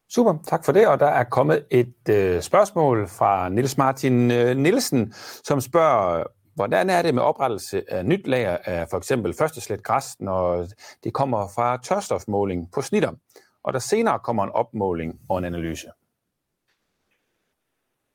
[0.08, 0.88] Super, tak for det.
[0.88, 5.12] Og der er kommet et øh, spørgsmål fra Nils Martin øh, Nielsen,
[5.44, 9.82] som spørger, hvordan er det med oprettelse af nyt lager af for eksempel første slet
[9.82, 10.66] græs, når
[11.04, 13.12] det kommer fra tørstofmåling på snitter,
[13.64, 15.88] og der senere kommer en opmåling og en analyse?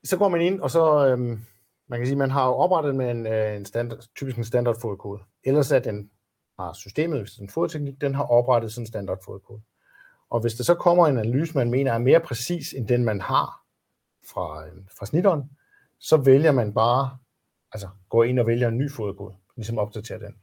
[0.03, 1.39] Så går man ind, og så, øhm,
[1.87, 4.79] man kan sige, man har jo oprettet med en, øh, en standard, typisk en standard
[4.81, 5.21] fodkode.
[5.43, 6.11] Ellers er den,
[6.59, 9.61] har systemet, hvis den fodteknik, den har oprettet sådan en standardfodkode.
[10.29, 13.21] Og hvis der så kommer en analyse, man mener er mere præcis end den, man
[13.21, 13.61] har
[14.33, 15.51] fra, øhm, fra snitteren,
[15.99, 17.17] så vælger man bare,
[17.71, 20.35] altså går ind og vælger en ny fodkode, ligesom opdaterer den.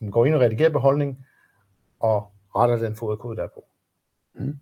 [0.00, 1.26] Man går ind og redigerer beholdning,
[2.00, 3.64] og retter den fodkode, der er på.
[4.34, 4.58] Mm.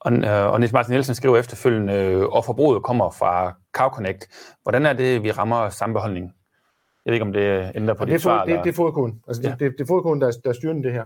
[0.00, 4.28] Og, øh, og Niels Martin Nielsen skriver efterfølgende, øh, og forbruget kommer fra Cow Connect.
[4.62, 6.34] Hvordan er det, vi rammer sambeholdning?
[7.04, 8.44] Jeg ved ikke, om det ændrer på det dit svar.
[8.44, 9.22] Det, det er fodkoden.
[9.28, 9.50] Altså, ja.
[9.50, 11.04] det, det, det er fodkoden, der, der styrer det her.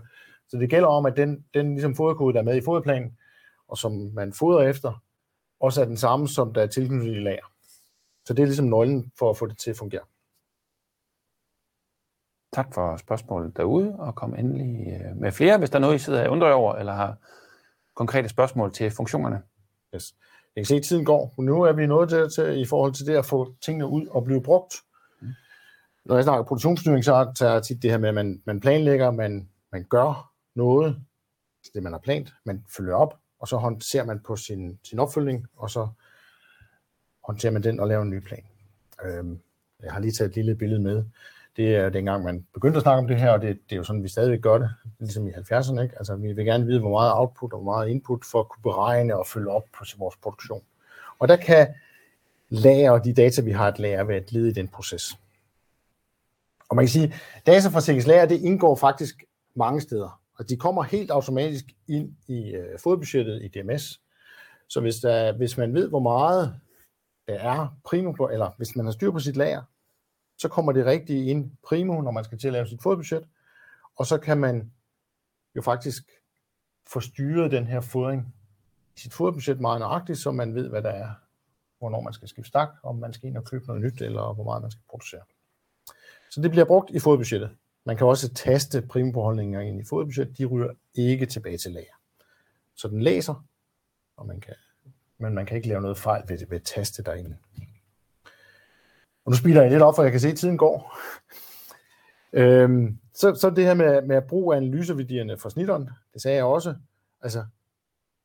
[0.48, 3.18] Så det gælder om, at den, den ligesom foderkode, der er med i foderplanen,
[3.68, 5.02] og som man fodrer efter,
[5.60, 7.52] også er den samme, som der er tilknyttet i lager.
[8.24, 10.02] Så det er ligesom nøglen for at få det til at fungere.
[12.52, 15.98] Tak for spørgsmålet derude, og kom endelig øh, med flere, hvis der er noget, I
[15.98, 17.16] sidder og undrer over, eller har
[17.94, 19.42] konkrete spørgsmål til funktionerne.
[19.94, 20.14] Yes.
[20.56, 21.34] Jeg kan se, at tiden går.
[21.38, 24.24] Nu er vi nået til, til i forhold til det at få tingene ud og
[24.24, 24.74] blive brugt.
[25.20, 25.28] Mm.
[26.04, 29.10] Når jeg snakker produktionsstyring, så tager jeg tit det her med, at man, man planlægger,
[29.10, 30.96] man, man gør noget,
[31.74, 35.46] det man har plant, man følger op, og så ser man på sin, sin opfølgning,
[35.56, 35.88] og så
[37.24, 38.44] håndterer man den og laver en ny plan.
[39.04, 39.40] Øhm,
[39.82, 41.04] jeg har lige taget et lille billede med.
[41.56, 43.84] Det er dengang, man begyndte at snakke om det her, og det, det er jo
[43.84, 45.80] sådan, vi stadigvæk gør det, ligesom i 70'erne.
[45.80, 45.98] Ikke?
[45.98, 48.62] Altså, vi vil gerne vide, hvor meget output og hvor meget input for at kunne
[48.62, 50.62] beregne og følge op på vores produktion.
[51.18, 51.74] Og der kan
[52.48, 55.18] lager de data, vi har et lager, være et led i den proces.
[56.68, 57.14] Og man kan sige,
[57.46, 59.24] data fra CX Lager, det indgår faktisk
[59.54, 60.20] mange steder.
[60.38, 64.00] Og de kommer helt automatisk ind i øh, fodbudgettet i DMS.
[64.68, 66.54] Så hvis, der, hvis man ved, hvor meget
[67.26, 69.62] der er primo på, eller hvis man har styr på sit lager,
[70.38, 73.28] så kommer det rigtige ind primo, når man skal til at lave sit fodbudget,
[73.96, 74.72] og så kan man
[75.56, 76.02] jo faktisk
[76.86, 78.34] få styret den her fodring
[78.96, 81.10] i sit fodbudget meget nøjagtigt, så man ved, hvad der er,
[81.78, 84.44] hvornår man skal skifte stak, om man skal ind og købe noget nyt, eller hvor
[84.44, 85.20] meget man skal producere.
[86.30, 87.56] Så det bliver brugt i fodbudgettet.
[87.84, 91.94] Man kan også taste primbeholdninger ind i fodbudget, de ryger ikke tilbage til lager.
[92.74, 93.44] Så den læser,
[94.16, 94.54] og man kan,
[95.18, 97.36] men man kan ikke lave noget fejl ved, ved at taste derinde.
[99.24, 100.98] Og nu spiller jeg lidt op, for jeg kan se, at tiden går.
[102.40, 106.44] øhm, så, så det her med, med at bruge analyseværdierne fra snitteren, det sagde jeg
[106.44, 106.74] også.
[107.20, 107.44] Altså,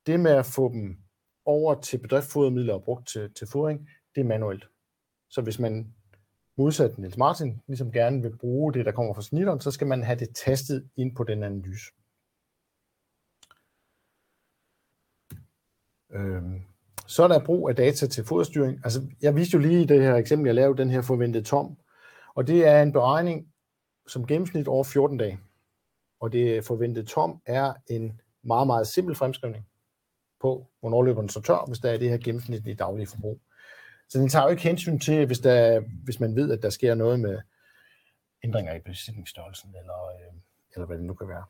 [0.06, 0.98] det med at få dem
[1.44, 4.68] over til bedriftfodermidler og brugt til, til fodring, det er manuelt.
[5.28, 5.94] Så hvis man
[6.56, 10.02] modsat Niels Martin ligesom gerne vil bruge det, der kommer fra snitteren, så skal man
[10.02, 11.92] have det tastet ind på den analyse.
[16.10, 16.62] Øhm,
[17.10, 18.80] så er der brug af data til foderstyring.
[18.84, 21.76] Altså, jeg viste jo lige i det her eksempel, jeg lavede, den her forventede tom.
[22.34, 23.48] Og det er en beregning
[24.08, 25.40] som gennemsnit over 14 dage.
[26.20, 29.66] Og det forventede tom er en meget, meget simpel fremskrivning
[30.40, 33.40] på, hvornår løber den så tør, hvis der er det her gennemsnitlige daglige forbrug.
[34.08, 36.94] Så den tager jo ikke hensyn til, hvis, der, hvis man ved, at der sker
[36.94, 37.38] noget med
[38.44, 40.34] ændringer i besætningsstørrelsen, eller, øh,
[40.74, 41.44] eller hvad det nu kan være.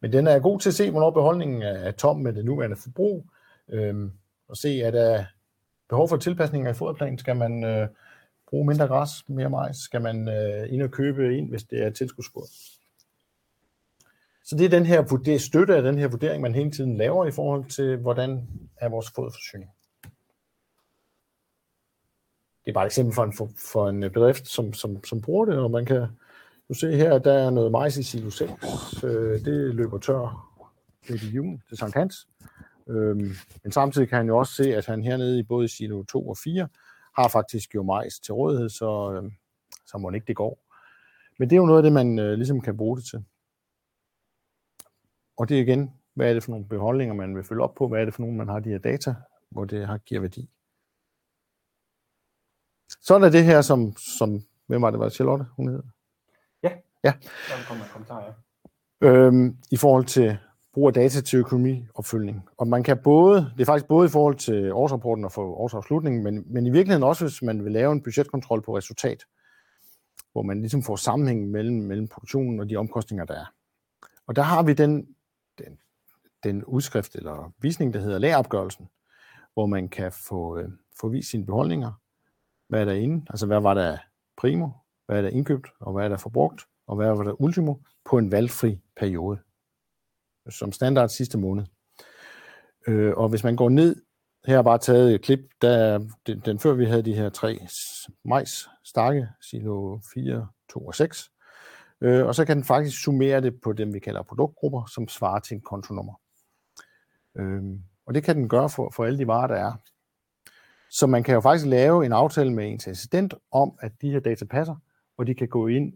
[0.00, 3.26] Men den er god til at se, hvornår beholdningen er tom med det nuværende forbrug,
[3.68, 4.10] øh,
[4.48, 5.24] og se, at der
[5.88, 7.18] behov for tilpasninger i foderplanen.
[7.18, 7.88] Skal man øh,
[8.50, 9.76] bruge mindre græs, mere majs?
[9.76, 12.46] Skal man øh, ind og købe ind, hvis det er tilskudsfoder?
[14.44, 17.26] Så det er den her det støtte af den her vurdering, man hele tiden laver
[17.26, 19.70] i forhold til, hvordan er vores foderforsyning.
[22.64, 25.44] Det er bare et eksempel for en, for, for en bedrift, som, som, som bruger
[25.44, 26.06] det, og man kan
[26.68, 28.52] du se her, der er noget majs i silo 6.
[29.04, 30.52] Øh, det løber tør
[31.08, 32.28] lidt i juni til Sankt Hans.
[32.88, 33.30] Øhm,
[33.62, 36.36] men samtidig kan han jo også se, at han hernede i både silo 2 og
[36.36, 36.68] 4
[37.18, 39.32] har faktisk jo majs til rådighed, så, øh,
[39.86, 40.58] så må det ikke det går.
[41.38, 43.24] Men det er jo noget af det, man øh, ligesom kan bruge det til.
[45.36, 47.88] Og det er igen, hvad er det for nogle beholdninger, man vil følge op på?
[47.88, 49.14] Hvad er det for nogle, man har de her data,
[49.50, 50.50] hvor det har giver værdi?
[52.88, 55.82] Så er der det her, som, som hvem var det, var Charlotte, hun hedder?
[56.62, 56.72] Ja,
[57.04, 57.12] ja.
[57.22, 58.32] der kommer en kommentar, ja.
[59.00, 60.38] Øhm, I forhold til
[60.76, 62.48] brug af data til økonomiopfølgning.
[62.56, 66.22] Og man kan både, det er faktisk både i forhold til årsrapporten og for årsafslutningen,
[66.22, 69.24] men, men i virkeligheden også, hvis man vil lave en budgetkontrol på resultat,
[70.32, 73.44] hvor man ligesom får sammenhæng mellem, mellem produktionen og de omkostninger, der er.
[74.26, 75.06] Og der har vi den,
[75.58, 75.78] den,
[76.44, 78.88] den udskrift eller visning, der hedder lageropgørelsen,
[79.54, 80.68] hvor man kan få, øh,
[81.00, 81.92] få vist sine beholdninger,
[82.68, 83.98] hvad er der inde, altså hvad var der
[84.36, 84.68] primo,
[85.06, 87.74] hvad er der indkøbt, og hvad er der forbrugt, og hvad var der ultimo,
[88.04, 89.38] på en valgfri periode.
[90.50, 91.64] Som standard sidste måned.
[92.88, 93.96] Øh, og hvis man går ned,
[94.46, 97.58] her har bare taget et klip, der den, den før vi havde de her tre
[98.24, 101.30] majs stakke, silo 4, 2 og 6.
[102.00, 105.40] Øh, og så kan den faktisk summere det på dem, vi kalder produktgrupper, som svarer
[105.40, 106.20] til en kontonummer.
[107.36, 107.62] Øh,
[108.06, 109.72] og det kan den gøre for, for alle de varer, der er.
[110.90, 114.20] Så man kan jo faktisk lave en aftale med ens assistent om, at de her
[114.20, 114.76] data passer,
[115.16, 115.92] og de kan gå ind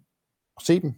[0.56, 0.94] og se dem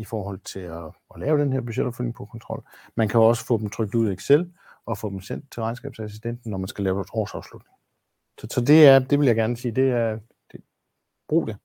[0.00, 0.84] i forhold til at,
[1.14, 2.68] at lave den her budgetopfølging på kontrol.
[2.94, 4.52] Man kan også få dem trykt ud i Excel
[4.86, 7.74] og få dem sendt til regnskabsassistenten, når man skal lave et årsafslutning.
[8.40, 10.18] Så, så det, er, det vil jeg gerne sige, det er,
[10.52, 10.60] det,
[11.28, 11.56] brug det,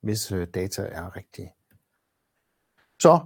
[0.00, 1.52] hvis øh, data er rigtige.
[2.98, 3.20] Så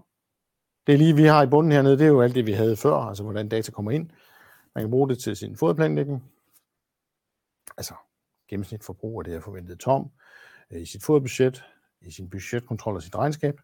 [0.87, 2.95] det lige, vi har i bunden hernede, det er jo alt det, vi havde før,
[2.95, 4.11] altså hvordan data kommer ind.
[4.75, 6.33] Man kan bruge det til sin fodplanlægning,
[7.77, 7.95] altså
[8.49, 10.11] gennemsnitforbrug af det her forventede tom,
[10.71, 11.65] øh, i sit fodbudget,
[12.01, 13.61] i sin budgetkontrol og sit regnskab,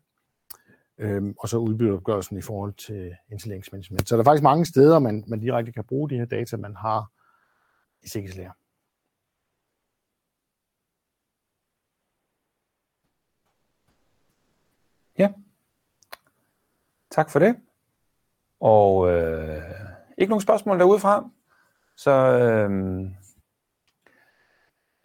[1.00, 4.08] øhm, og så udbytteopgørelsen i forhold til intelligensmanagement.
[4.08, 6.76] Så der er faktisk mange steder, man, man direkte kan bruge de her data, man
[6.76, 7.10] har
[8.02, 8.52] i sikkerhedslærer.
[15.18, 15.32] Ja.
[17.10, 17.56] Tak for det.
[18.60, 19.62] Og øh,
[20.18, 21.30] ikke nogen spørgsmål derudefra.
[21.96, 22.70] Så øh,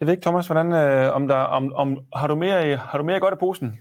[0.00, 3.04] jeg ved ikke, Thomas, hvordan, øh, om der, om, om, har, du mere, har du
[3.04, 3.80] mere godt i posen?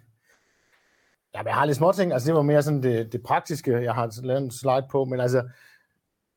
[1.36, 2.14] Ja, men jeg har lidt små ting.
[2.14, 5.20] Altså, det var mere sådan det, det praktiske, jeg har lavet en slide på, men
[5.20, 5.38] altså,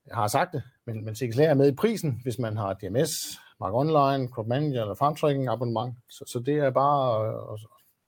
[0.07, 3.39] jeg har sagt det, men, men CXL er med i prisen, hvis man har DMS,
[3.61, 5.97] Mark Online, Crop Manager eller Farm Tracking abonnement.
[6.09, 7.59] Så, så det er bare, og,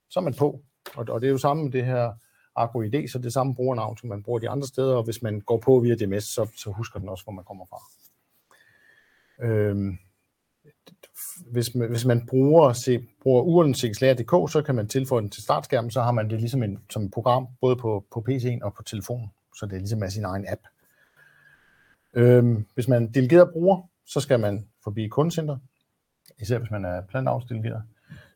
[0.08, 0.60] så er man på.
[0.96, 2.12] Og, og det er jo samme med det her
[2.56, 5.40] AgroID, så det er samme brugernavn, som man bruger de andre steder, og hvis man
[5.40, 7.78] går på via DMS, så, så husker den også, hvor man kommer fra.
[9.46, 9.98] Øhm,
[11.46, 15.90] hvis, man, hvis man bruger, se, bruger urlen så kan man tilføje den til startskærmen,
[15.90, 18.82] så har man det ligesom en, som et program, både på, på PC'en og på
[18.82, 20.60] telefonen, så det er ligesom af sin egen app.
[22.14, 25.56] Øhm, hvis man delegerer bruger, så skal man forbi kundecenter,
[26.40, 27.82] især hvis man er plantavnsdelegeret.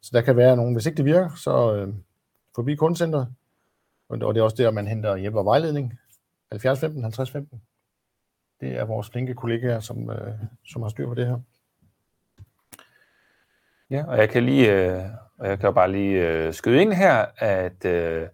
[0.00, 1.94] Så der kan være nogen, hvis ikke det virker, så øh,
[2.54, 3.26] forbi kundecenter,
[4.08, 5.98] og det er også der, man henter hjælp og vejledning.
[6.52, 7.62] 70 15, 50 15.
[8.60, 10.34] Det er vores flinke kollegaer, som, øh,
[10.66, 11.38] som har styr på det her.
[13.94, 15.02] Ja, og jeg kan lige, øh,
[15.38, 18.28] og jeg kan jo bare lige øh, skyde ind her, at øh, der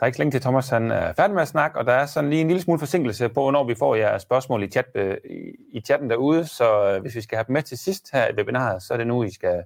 [0.00, 2.30] er ikke længe til Thomas han er færdig med at snakke, og der er sådan
[2.30, 5.16] lige en lille smule forsinkelse på, når vi får jeres spørgsmål i, chat, øh,
[5.72, 8.34] i, chatten derude, så øh, hvis vi skal have dem med til sidst her i
[8.36, 9.64] webinaret, så er det nu, I skal,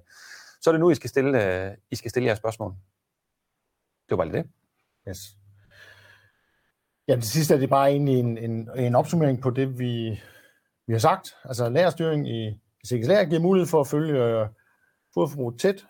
[0.61, 2.71] så er det nu, I skal stille, øh, I skal stille jeres spørgsmål.
[4.09, 4.49] Det var bare lige det.
[5.09, 5.19] Yes.
[7.07, 10.21] Ja, det sidste er det bare egentlig en, en, en opsummering på det, vi,
[10.87, 11.35] vi har sagt.
[11.45, 14.47] Altså lærerstyring i CXLR giver mulighed for at følge øh,
[15.17, 15.85] foderforbrug tæt,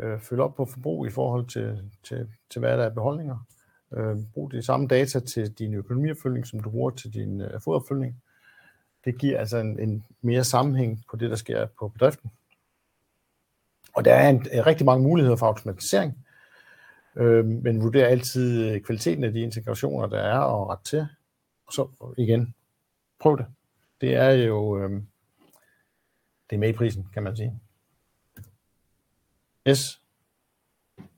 [0.00, 3.46] øh, følge op på forbrug i forhold til, til, til hvad der er beholdninger.
[3.96, 8.22] Øh, brug de samme data til din økonomiopfølging, som du bruger til din øh, foderopfølging.
[9.04, 12.30] Det giver altså en, en mere sammenhæng på det, der sker på bedriften.
[13.94, 16.26] Og der er en, en rigtig mange muligheder for automatisering,
[17.16, 21.06] øh, men vurder altid øh, kvaliteten af de integrationer, der er, og ret til.
[21.66, 22.54] Og så igen,
[23.20, 23.46] prøv det.
[24.00, 25.02] Det er jo øh,
[26.54, 27.60] det er med i prisen, kan man sige.
[29.68, 30.00] Yes.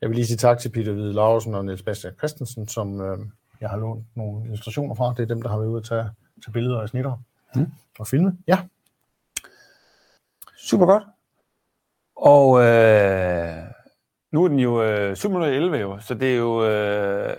[0.01, 3.18] Jeg vil lige sige tak til Peter Hvide Larsen og Niels Bastian Christensen, som øh,
[3.61, 5.14] jeg har lånt nogle illustrationer fra.
[5.16, 6.11] Det er dem, der har været ude at tage,
[6.45, 7.16] tage billeder og snitter
[7.55, 7.72] mm.
[7.99, 8.39] og filme.
[8.47, 8.59] Ja.
[10.59, 11.03] Super godt.
[12.16, 13.64] Og øh,
[14.32, 16.64] nu er den jo øh, 711 jo, så det er jo...
[16.64, 17.37] Øh,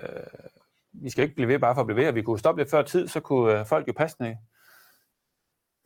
[0.91, 2.81] vi skal ikke blive ved bare for at blive ved, vi kunne stoppe lidt før
[2.81, 4.37] tid, så kunne øh, folk jo passende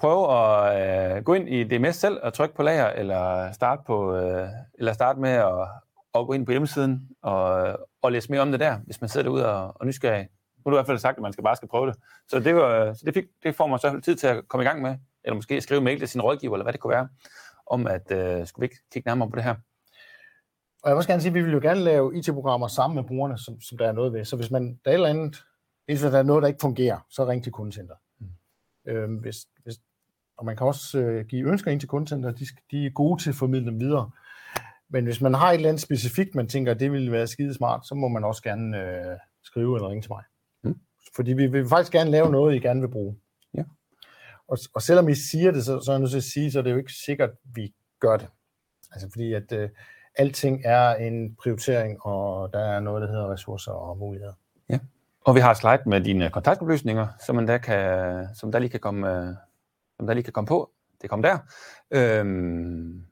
[0.01, 4.15] prøve at øh, gå ind i DMS selv og trykke på lager, eller starte, på,
[4.15, 5.67] øh, eller starte med at,
[6.15, 9.23] at gå ind på hjemmesiden og, og læse mere om det der, hvis man sidder
[9.23, 10.27] derude og, og nysgerrig.
[10.55, 11.95] Nu har du i hvert fald sagt, at man skal bare skal prøve det.
[12.27, 14.67] Så det, var, så det, fik, det får man så tid til at komme i
[14.67, 17.07] gang med, eller måske skrive mail til sin rådgiver, eller hvad det kunne være,
[17.67, 19.55] om at øh, skulle vi ikke kigge nærmere på det her.
[20.83, 23.03] Og jeg vil også gerne sige, at vi vil jo gerne lave IT-programmer sammen med
[23.03, 24.25] brugerne, som, som der er noget ved.
[24.25, 25.43] Så hvis man, der er et eller andet,
[25.85, 27.95] hvis der er noget, der ikke fungerer, så ring til kundecenter.
[28.19, 28.27] Mm.
[28.87, 29.75] Øhm, hvis, hvis,
[30.41, 33.29] og man kan også øh, give ønsker ind til kundecenter, de, de er gode til
[33.29, 34.09] at formidle dem videre.
[34.89, 37.87] Men hvis man har et eller andet specifikt, man tænker, det ville være skide smart,
[37.87, 40.23] så må man også gerne øh, skrive eller ringe til mig.
[40.63, 40.79] Mm.
[41.15, 43.15] Fordi vi vil faktisk gerne lave noget, I gerne vil bruge.
[43.53, 43.63] Ja.
[44.47, 46.59] Og, og selvom I siger det, så, så er jeg nødt til at sige, så
[46.59, 48.27] er det jo ikke sikkert, vi gør det.
[48.91, 49.69] Altså fordi at øh,
[50.15, 54.33] alting er en prioritering, og der er noget, der hedder ressourcer og muligheder.
[54.69, 54.79] Ja.
[55.25, 58.69] Og vi har et slide med dine kontaktoplysninger, som man der, kan, som der lige
[58.69, 59.37] kan komme,
[60.01, 60.71] dem der lige kan komme på.
[61.01, 61.37] Det kommer der.
[61.91, 63.05] Øhm,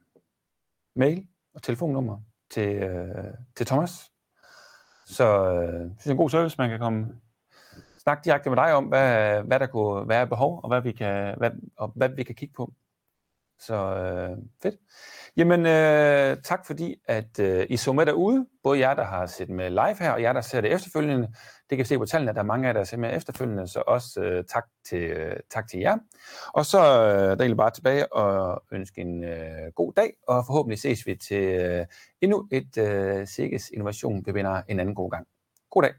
[0.95, 2.19] mail og telefonnummer
[2.51, 4.11] til, øh, til Thomas.
[5.05, 7.07] Så øh, det er en god service, man kan komme
[8.09, 11.35] snakke direkte med dig om, hvad, hvad der kunne være behov, og hvad vi kan,
[11.37, 12.73] hvad, og hvad vi kan kigge på.
[13.60, 14.76] Så øh, fedt.
[15.38, 18.45] Jamen, øh, tak fordi, at øh, I så med derude.
[18.64, 21.34] Både jer, der har set med live her, og jer, der ser det efterfølgende.
[21.70, 23.68] Det kan se på tallene, at der er mange af jer, der ser med efterfølgende,
[23.68, 25.97] så også øh, tak, til, øh, tak til jer.
[26.53, 30.80] Og så øh, der er bare tilbage og ønske en øh, god dag, og forhåbentlig
[30.80, 31.86] ses vi til øh,
[32.22, 35.28] endnu et øh, Sikkes Innovation webinar en anden god gang.
[35.70, 35.93] God dag.